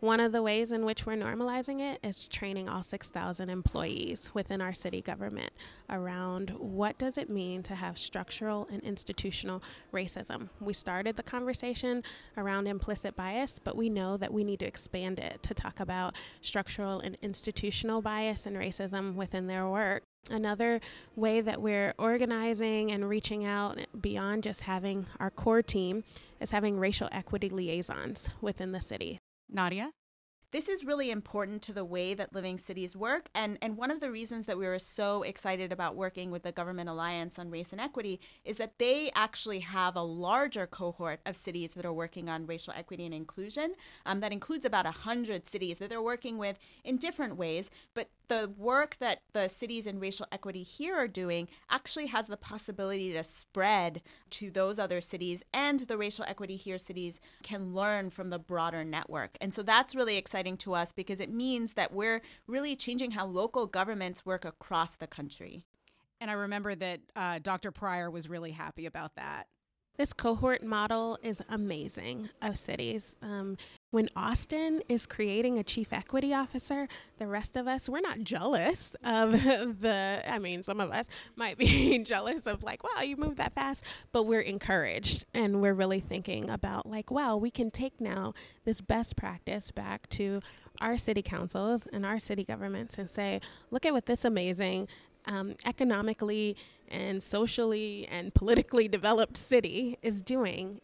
one 0.00 0.20
of 0.20 0.30
the 0.30 0.42
ways 0.42 0.70
in 0.70 0.84
which 0.84 1.06
we're 1.06 1.16
normalizing 1.16 1.80
it 1.80 1.98
is 2.06 2.28
training 2.28 2.68
all 2.68 2.84
6,000 2.84 3.50
employees 3.50 4.30
within 4.32 4.60
our 4.60 4.72
city 4.72 5.00
government 5.00 5.52
around 5.90 6.50
what 6.50 6.98
does 6.98 7.18
it 7.18 7.28
mean 7.28 7.64
to 7.64 7.74
have 7.74 7.98
structural 7.98 8.68
and 8.70 8.80
institutional 8.84 9.60
racism. 9.92 10.50
We 10.60 10.72
started 10.72 11.16
the 11.16 11.24
conversation 11.24 12.04
around 12.36 12.68
implicit 12.68 13.16
bias, 13.16 13.58
but 13.58 13.76
we 13.76 13.90
know 13.90 14.16
that 14.18 14.32
we 14.32 14.44
need 14.44 14.60
to 14.60 14.66
expand 14.66 15.18
it 15.18 15.42
to 15.42 15.52
talk 15.52 15.80
about 15.80 16.14
structural 16.42 17.00
and 17.00 17.18
institutional 17.20 18.00
bias 18.00 18.46
and 18.46 18.56
racism 18.56 19.14
within 19.14 19.48
their 19.48 19.68
work. 19.68 20.04
Another 20.30 20.80
way 21.16 21.40
that 21.40 21.62
we're 21.62 21.94
organizing 21.98 22.92
and 22.92 23.08
reaching 23.08 23.44
out 23.44 23.78
beyond 23.98 24.42
just 24.42 24.62
having 24.62 25.06
our 25.18 25.30
core 25.30 25.62
team 25.62 26.04
is 26.40 26.50
having 26.50 26.78
racial 26.78 27.08
equity 27.12 27.48
liaisons 27.48 28.28
within 28.40 28.72
the 28.72 28.82
city. 28.82 29.18
Nadia? 29.48 29.92
This 30.50 30.68
is 30.68 30.84
really 30.84 31.10
important 31.10 31.60
to 31.62 31.72
the 31.74 31.84
way 31.84 32.14
that 32.14 32.34
living 32.34 32.56
cities 32.56 32.96
work. 32.96 33.28
And, 33.34 33.58
and 33.60 33.76
one 33.76 33.90
of 33.90 34.00
the 34.00 34.10
reasons 34.10 34.46
that 34.46 34.56
we 34.56 34.66
were 34.66 34.78
so 34.78 35.22
excited 35.22 35.72
about 35.72 35.94
working 35.94 36.30
with 36.30 36.42
the 36.42 36.52
Government 36.52 36.88
Alliance 36.88 37.38
on 37.38 37.50
Race 37.50 37.70
and 37.70 37.80
Equity 37.80 38.18
is 38.44 38.56
that 38.56 38.78
they 38.78 39.10
actually 39.14 39.60
have 39.60 39.94
a 39.94 40.02
larger 40.02 40.66
cohort 40.66 41.20
of 41.26 41.36
cities 41.36 41.72
that 41.74 41.84
are 41.84 41.92
working 41.92 42.30
on 42.30 42.46
racial 42.46 42.72
equity 42.74 43.04
and 43.04 43.14
inclusion. 43.14 43.74
Um, 44.06 44.20
that 44.20 44.32
includes 44.32 44.64
about 44.64 44.86
100 44.86 45.46
cities 45.46 45.78
that 45.78 45.90
they're 45.90 46.00
working 46.00 46.38
with 46.38 46.58
in 46.82 46.96
different 46.96 47.36
ways. 47.36 47.70
But 47.92 48.08
the 48.28 48.52
work 48.56 48.96
that 49.00 49.22
the 49.32 49.48
cities 49.48 49.86
in 49.86 50.00
racial 50.00 50.26
equity 50.32 50.62
here 50.62 50.96
are 50.96 51.08
doing 51.08 51.48
actually 51.70 52.06
has 52.06 52.26
the 52.26 52.36
possibility 52.36 53.12
to 53.12 53.24
spread 53.24 54.02
to 54.30 54.50
those 54.50 54.78
other 54.78 55.00
cities, 55.00 55.42
and 55.52 55.80
the 55.80 55.96
racial 55.96 56.24
equity 56.28 56.56
here 56.56 56.76
cities 56.76 57.20
can 57.42 57.74
learn 57.74 58.10
from 58.10 58.28
the 58.28 58.38
broader 58.38 58.84
network. 58.84 59.36
And 59.40 59.52
so 59.52 59.62
that's 59.62 59.94
really 59.94 60.16
exciting 60.18 60.37
to 60.58 60.74
us 60.74 60.92
because 60.92 61.20
it 61.20 61.30
means 61.30 61.74
that 61.74 61.92
we're 61.92 62.22
really 62.46 62.76
changing 62.76 63.12
how 63.12 63.26
local 63.26 63.66
governments 63.66 64.24
work 64.24 64.44
across 64.44 64.96
the 64.96 65.06
country. 65.06 65.64
And 66.20 66.30
I 66.30 66.34
remember 66.34 66.74
that 66.74 67.00
uh, 67.14 67.38
Dr. 67.42 67.70
Pryor 67.70 68.10
was 68.10 68.28
really 68.28 68.52
happy 68.52 68.86
about 68.86 69.14
that. 69.16 69.46
This 69.98 70.12
cohort 70.12 70.62
model 70.62 71.18
is 71.24 71.42
amazing 71.48 72.28
of 72.40 72.56
cities. 72.56 73.16
Um, 73.20 73.56
when 73.90 74.08
Austin 74.14 74.80
is 74.88 75.06
creating 75.06 75.58
a 75.58 75.64
chief 75.64 75.92
equity 75.92 76.32
officer, 76.32 76.86
the 77.18 77.26
rest 77.26 77.56
of 77.56 77.66
us, 77.66 77.88
we're 77.88 77.98
not 77.98 78.20
jealous 78.20 78.94
of 79.02 79.32
the, 79.80 80.22
I 80.24 80.38
mean, 80.38 80.62
some 80.62 80.78
of 80.78 80.92
us 80.92 81.06
might 81.34 81.58
be 81.58 81.98
jealous 82.04 82.46
of 82.46 82.62
like, 82.62 82.84
wow, 82.84 83.02
you 83.02 83.16
moved 83.16 83.38
that 83.38 83.54
fast, 83.54 83.82
but 84.12 84.22
we're 84.22 84.40
encouraged 84.40 85.24
and 85.34 85.60
we're 85.60 85.74
really 85.74 86.00
thinking 86.00 86.48
about 86.48 86.86
like, 86.86 87.10
wow, 87.10 87.36
we 87.36 87.50
can 87.50 87.72
take 87.72 88.00
now 88.00 88.34
this 88.64 88.80
best 88.80 89.16
practice 89.16 89.72
back 89.72 90.08
to 90.10 90.40
our 90.80 90.96
city 90.96 91.22
councils 91.22 91.88
and 91.92 92.06
our 92.06 92.20
city 92.20 92.44
governments 92.44 92.98
and 92.98 93.10
say, 93.10 93.40
look 93.72 93.84
at 93.84 93.92
what 93.92 94.06
this 94.06 94.24
amazing 94.24 94.86
um, 95.28 95.54
economically 95.64 96.56
and 96.88 97.22
socially 97.22 98.08
and 98.10 98.34
politically 98.34 98.88
developed 98.88 99.36
city 99.36 99.98
is 100.02 100.22
doing. 100.22 100.80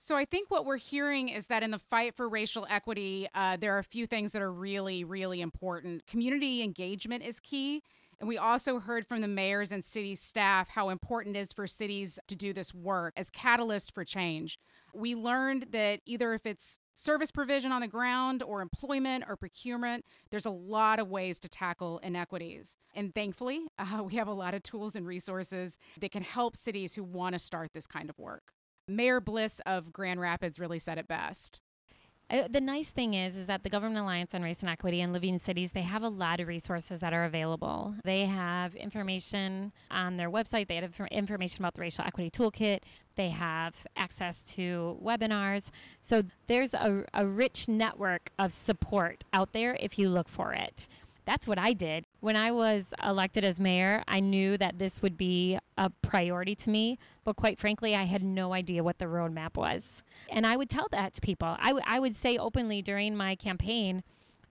So 0.00 0.16
I 0.16 0.24
think 0.24 0.50
what 0.50 0.64
we're 0.64 0.76
hearing 0.76 1.28
is 1.28 1.46
that 1.48 1.62
in 1.62 1.70
the 1.72 1.78
fight 1.78 2.16
for 2.16 2.28
racial 2.28 2.66
equity, 2.70 3.28
uh, 3.34 3.56
there 3.56 3.74
are 3.74 3.80
a 3.80 3.84
few 3.84 4.06
things 4.06 4.32
that 4.32 4.42
are 4.42 4.52
really, 4.52 5.04
really 5.04 5.40
important. 5.40 6.06
Community 6.06 6.62
engagement 6.62 7.24
is 7.24 7.40
key. 7.40 7.82
And 8.20 8.28
we 8.28 8.38
also 8.38 8.80
heard 8.80 9.06
from 9.06 9.20
the 9.20 9.28
mayors 9.28 9.70
and 9.70 9.84
city 9.84 10.14
staff 10.14 10.68
how 10.68 10.88
important 10.88 11.36
it 11.36 11.40
is 11.40 11.52
for 11.52 11.66
cities 11.66 12.18
to 12.26 12.34
do 12.34 12.52
this 12.52 12.74
work 12.74 13.14
as 13.16 13.30
catalyst 13.30 13.94
for 13.94 14.04
change. 14.04 14.58
We 14.92 15.14
learned 15.14 15.66
that 15.70 16.00
either 16.04 16.32
if 16.32 16.46
it's 16.46 16.78
service 16.98 17.30
provision 17.30 17.70
on 17.70 17.80
the 17.80 17.88
ground 17.88 18.42
or 18.42 18.60
employment 18.60 19.24
or 19.28 19.36
procurement, 19.36 20.04
there's 20.30 20.46
a 20.46 20.50
lot 20.50 20.98
of 20.98 21.08
ways 21.08 21.38
to 21.38 21.48
tackle 21.48 21.98
inequities. 22.02 22.76
And 22.94 23.14
thankfully, 23.14 23.66
uh, 23.78 24.02
we 24.02 24.16
have 24.16 24.28
a 24.28 24.32
lot 24.32 24.54
of 24.54 24.62
tools 24.62 24.96
and 24.96 25.06
resources 25.06 25.78
that 26.00 26.10
can 26.10 26.22
help 26.22 26.56
cities 26.56 26.94
who 26.94 27.04
want 27.04 27.34
to 27.34 27.38
start 27.38 27.72
this 27.72 27.86
kind 27.86 28.10
of 28.10 28.18
work. 28.18 28.52
Mayor 28.88 29.20
Bliss 29.20 29.60
of 29.64 29.92
Grand 29.92 30.20
Rapids 30.20 30.58
really 30.58 30.78
said 30.78 30.98
it 30.98 31.06
best. 31.06 31.60
The 32.30 32.60
nice 32.60 32.90
thing 32.90 33.14
is 33.14 33.36
is 33.36 33.46
that 33.46 33.62
the 33.62 33.70
government 33.70 34.00
alliance 34.00 34.34
on 34.34 34.42
race 34.42 34.60
and 34.60 34.68
equity 34.68 35.00
and 35.00 35.14
living 35.14 35.38
cities 35.38 35.72
they 35.72 35.82
have 35.82 36.02
a 36.02 36.08
lot 36.08 36.40
of 36.40 36.48
resources 36.48 37.00
that 37.00 37.14
are 37.14 37.24
available. 37.24 37.94
They 38.04 38.26
have 38.26 38.74
information 38.74 39.72
on 39.90 40.18
their 40.18 40.30
website. 40.30 40.68
They 40.68 40.76
have 40.76 40.94
information 41.10 41.64
about 41.64 41.74
the 41.74 41.80
racial 41.80 42.04
equity 42.04 42.30
toolkit. 42.30 42.80
They 43.16 43.30
have 43.30 43.74
access 43.96 44.42
to 44.44 44.98
webinars. 45.02 45.70
So 46.02 46.22
there's 46.48 46.74
a, 46.74 47.04
a 47.14 47.26
rich 47.26 47.66
network 47.66 48.30
of 48.38 48.52
support 48.52 49.24
out 49.32 49.52
there 49.52 49.76
if 49.80 49.98
you 49.98 50.10
look 50.10 50.28
for 50.28 50.52
it 50.52 50.86
that's 51.28 51.46
what 51.46 51.58
I 51.58 51.74
did. 51.74 52.06
When 52.20 52.36
I 52.36 52.50
was 52.52 52.94
elected 53.04 53.44
as 53.44 53.60
mayor, 53.60 54.02
I 54.08 54.18
knew 54.18 54.56
that 54.56 54.78
this 54.78 55.02
would 55.02 55.18
be 55.18 55.58
a 55.76 55.90
priority 56.00 56.54
to 56.54 56.70
me, 56.70 56.98
but 57.22 57.36
quite 57.36 57.58
frankly, 57.58 57.94
I 57.94 58.04
had 58.04 58.22
no 58.22 58.54
idea 58.54 58.82
what 58.82 58.98
the 58.98 59.04
roadmap 59.04 59.54
was. 59.54 60.02
And 60.30 60.46
I 60.46 60.56
would 60.56 60.70
tell 60.70 60.86
that 60.90 61.12
to 61.12 61.20
people. 61.20 61.54
I, 61.60 61.68
w- 61.68 61.84
I 61.86 62.00
would 62.00 62.14
say 62.14 62.38
openly 62.38 62.80
during 62.80 63.14
my 63.14 63.36
campaign, 63.36 64.04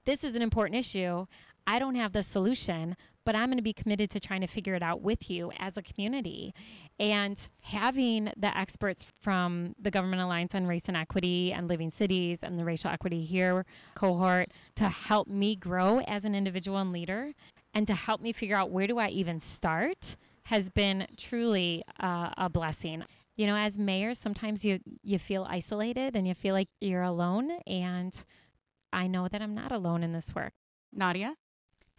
this 0.05 0.23
is 0.23 0.35
an 0.35 0.43
important 0.43 0.77
issue. 0.77 1.25
I 1.67 1.80
don't 1.80 1.95
have 1.95 2.13
the 2.13 2.23
solution, 2.23 2.95
but 3.25 3.36
I'm 3.36 3.47
going 3.47 3.58
to 3.58 3.62
be 3.62 3.73
committed 3.73 4.10
to 4.12 4.21
trying 4.21 4.39
to 4.39 4.47
figure 4.47 4.73
it 4.73 4.82
out 4.82 5.01
with 5.01 5.30
you 5.30 5.51
as 5.60 5.75
a 5.75 5.82
community. 5.82 6.53
And 6.97 7.38
having 7.60 8.32
the 8.38 8.58
experts 8.58 9.06
from 9.19 9.75
the 9.77 9.91
Government 9.91 10.21
Alliance 10.21 10.56
on 10.56 10.65
Race 10.65 10.84
and 10.88 10.95
Equity 10.95 11.51
and 11.51 11.67
Living 11.67 11.91
Cities 11.91 12.39
and 12.41 12.58
the 12.58 12.63
Racial 12.63 12.89
Equity 12.89 13.25
Here 13.25 13.65
cohort 13.95 14.51
to 14.75 14.88
help 14.88 15.27
me 15.27 15.58
grow 15.58 15.99
as 15.99 16.23
an 16.23 16.34
individual 16.34 16.77
and 16.77 16.93
leader 16.93 17.34
and 17.73 17.86
to 17.86 17.93
help 17.93 18.21
me 18.21 18.32
figure 18.32 18.56
out 18.56 18.71
where 18.71 18.88
do 18.88 18.97
I 18.97 19.10
even 19.10 19.41
start 19.41 20.15
has 20.43 20.69
been 20.69 21.06
truly 21.17 21.84
uh, 21.99 22.30
a 22.38 22.49
blessing. 22.49 23.03
You 23.36 23.45
know, 23.45 23.58
as 23.58 23.77
mayor, 23.77 24.13
sometimes 24.13 24.63
you 24.63 24.80
you 25.03 25.19
feel 25.19 25.45
isolated 25.49 26.15
and 26.15 26.25
you 26.25 26.34
feel 26.34 26.53
like 26.53 26.69
you're 26.80 27.03
alone 27.03 27.51
and 27.67 28.15
I 28.93 29.08
know 29.08 29.27
that 29.27 29.41
I'm 29.41 29.53
not 29.53 29.73
alone 29.73 30.01
in 30.01 30.13
this 30.13 30.34
work. 30.34 30.53
Nadia? 30.93 31.36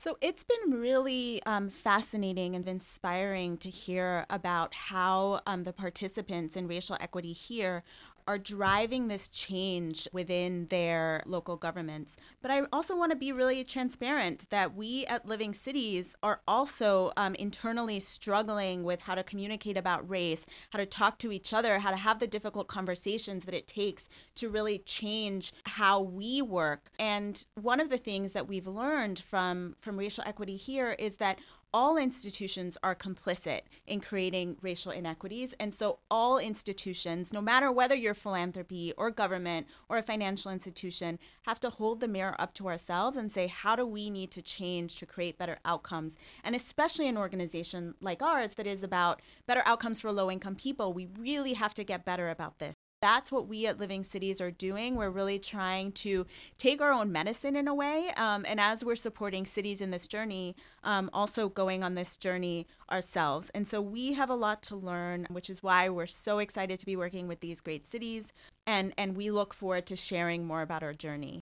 So 0.01 0.17
it's 0.21 0.45
been 0.45 0.81
really 0.81 1.43
um, 1.43 1.69
fascinating 1.69 2.55
and 2.55 2.69
inspiring 2.69 3.57
to 3.59 3.69
hear 3.69 4.27
about 4.31 4.73
how 4.73 5.41
um, 5.45 5.65
the 5.65 5.73
participants 5.73 6.55
in 6.55 6.69
racial 6.69 6.97
equity 7.01 7.33
here 7.33 7.83
are 8.29 8.37
driving 8.37 9.09
this 9.09 9.27
change 9.29 10.07
within 10.13 10.67
their 10.67 11.23
local 11.25 11.57
governments. 11.57 12.15
But 12.43 12.51
I 12.51 12.63
also 12.71 12.95
want 12.95 13.11
to 13.11 13.17
be 13.17 13.33
really 13.33 13.65
transparent 13.65 14.51
that 14.51 14.75
we 14.75 15.07
at 15.07 15.27
Living 15.27 15.55
Cities 15.55 16.15
are 16.23 16.43
also 16.47 17.11
um, 17.17 17.35
internally 17.37 17.99
struggling 18.01 18.85
with 18.85 19.01
how 19.01 19.15
to 19.15 19.23
communicate 19.23 19.79
about 19.79 20.09
race, 20.09 20.45
how 20.71 20.79
to 20.79 20.85
talk 20.85 21.19
to 21.21 21.33
each 21.33 21.55
other, 21.55 21.79
how 21.79 21.91
to 21.91 21.97
have 21.97 22.19
the 22.19 22.27
difficult 22.27 22.69
conversations 22.69 23.47
that 23.47 23.55
it 23.55 23.67
takes 23.67 24.11
to 24.35 24.51
really 24.51 24.79
change 24.81 25.55
how 25.65 25.99
we 25.99 26.43
work. 26.43 26.91
And 26.99 27.43
one 27.55 27.81
of 27.81 27.89
the 27.89 27.97
things 27.97 28.33
that 28.33 28.47
we've 28.47 28.67
learned 28.67 29.19
from 29.21 29.75
from 29.81 29.99
racial 29.99 30.25
equity 30.27 30.57
here 30.57 30.91
is 30.99 31.17
that 31.17 31.39
all 31.73 31.97
institutions 31.97 32.79
are 32.83 32.95
complicit 32.95 33.61
in 33.87 34.01
creating 34.01 34.57
racial 34.63 34.91
inequities. 34.91 35.55
And 35.61 35.75
so, 35.75 35.99
all 36.11 36.39
institutions, 36.39 37.33
no 37.33 37.41
matter 37.41 37.71
whether 37.71 37.95
you're 37.95 38.15
philanthropy 38.15 38.93
or 38.97 39.11
government 39.11 39.67
or 39.89 39.99
a 39.99 40.03
financial 40.03 40.51
institution, 40.51 41.19
have 41.43 41.61
to 41.61 41.71
hold 41.71 42.01
the 42.01 42.09
mirror 42.09 42.35
up 42.39 42.55
to 42.55 42.69
ourselves 42.69 43.17
and 43.17 43.31
say, 43.31 43.47
how 43.49 43.77
do 43.77 43.87
we 43.87 44.09
need 44.09 44.31
to 44.33 44.43
change 44.43 44.97
to 44.97 45.07
create 45.07 45.39
better 45.39 45.59
outcomes? 45.65 46.17
And 46.43 46.55
especially 46.55 47.09
an 47.09 47.19
organization 47.19 47.95
like 48.01 48.23
ours 48.23 48.55
that 48.55 48.67
is 48.67 48.83
about 48.83 49.21
better 49.47 49.63
outcomes 49.67 50.01
for 50.01 50.11
low 50.11 50.31
income 50.31 50.55
people, 50.55 50.93
we 50.93 51.09
really 51.19 51.53
have 51.55 51.75
to 51.75 51.85
get 51.85 52.05
better 52.05 52.31
about 52.31 52.59
this 52.59 52.75
that's 53.01 53.31
what 53.31 53.49
we 53.49 53.67
at 53.67 53.79
Living 53.79 54.03
Cities 54.03 54.41
are 54.41 54.51
doing. 54.51 54.97
We're 54.97 55.11
really 55.11 55.39
trying 55.39 55.93
to 55.93 56.27
take 56.57 56.81
our 56.81 56.93
own 56.93 57.13
medicine 57.13 57.57
in 57.57 57.69
a 57.69 57.75
way. 57.75 58.11
Um, 58.17 58.45
and 58.49 58.61
as 58.61 58.85
we're 58.85 58.97
supporting 58.97 59.47
cities 59.47 59.81
in 59.81 59.91
this 59.91 60.07
journey, 60.07 60.57
um, 60.85 61.11
also 61.13 61.49
going 61.49 61.83
on 61.83 61.95
this 61.95 62.17
journey 62.17 62.67
ourselves. 62.91 63.51
And 63.55 63.67
so 63.67 63.81
we 63.81 64.15
have 64.15 64.31
a 64.31 64.35
lot 64.35 64.63
to 64.65 64.77
learn, 64.77 65.27
which 65.31 65.49
is 65.51 65.63
why 65.63 65.89
we're 65.89 66.07
so 66.07 66.39
excited 66.39 66.81
to 66.81 66.87
be 66.87 66.97
working 66.97 67.29
with 67.29 67.41
these 67.41 67.61
great 67.61 67.87
cities. 67.87 68.33
And, 68.67 68.93
and 68.99 69.17
we 69.17 69.31
look 69.31 69.55
forward 69.55 69.87
to 69.87 69.97
sharing 69.97 70.47
more 70.47 70.63
about 70.63 70.83
our 70.83 70.95
journey. 70.95 71.41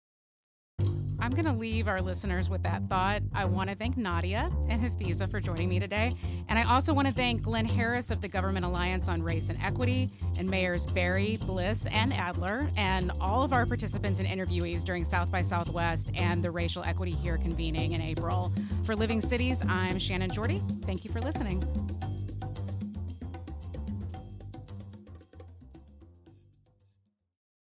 I'm 1.18 1.32
going 1.32 1.44
to 1.46 1.52
leave 1.52 1.88
our 1.88 2.00
listeners 2.00 2.50
with 2.50 2.62
that 2.64 2.88
thought. 2.88 3.22
I 3.34 3.44
want 3.44 3.70
to 3.70 3.76
thank 3.76 3.96
Nadia 3.96 4.50
and 4.68 4.80
Hafiza 4.80 5.30
for 5.30 5.40
joining 5.40 5.68
me 5.68 5.80
today. 5.80 6.12
And 6.48 6.58
I 6.58 6.62
also 6.64 6.92
want 6.92 7.08
to 7.08 7.14
thank 7.14 7.42
Glenn 7.42 7.64
Harris 7.64 8.10
of 8.10 8.20
the 8.20 8.28
Government 8.28 8.64
Alliance 8.64 9.08
on 9.08 9.22
Race 9.22 9.50
and 9.50 9.58
Equity 9.62 10.10
and 10.38 10.48
Mayors 10.48 10.86
Berry, 10.86 11.38
Bliss, 11.46 11.86
and 11.86 12.12
Adler, 12.12 12.66
and 12.76 13.10
all 13.20 13.42
of 13.42 13.52
our 13.52 13.66
participants 13.66 14.20
and 14.20 14.28
interviewees 14.28 14.84
during 14.84 15.04
South 15.04 15.30
by 15.30 15.42
Southwest 15.42 16.10
and 16.14 16.42
the 16.42 16.50
Racial 16.50 16.84
Equity 16.84 17.12
Here 17.12 17.38
convening 17.38 17.92
in 17.92 18.00
April. 18.00 18.52
For 18.84 18.94
Living 18.94 19.20
Cities, 19.20 19.62
I'm 19.68 19.98
Shannon 19.98 20.30
Jordy. 20.30 20.60
Thank 20.84 21.04
you 21.04 21.12
for 21.12 21.20
listening. 21.20 21.62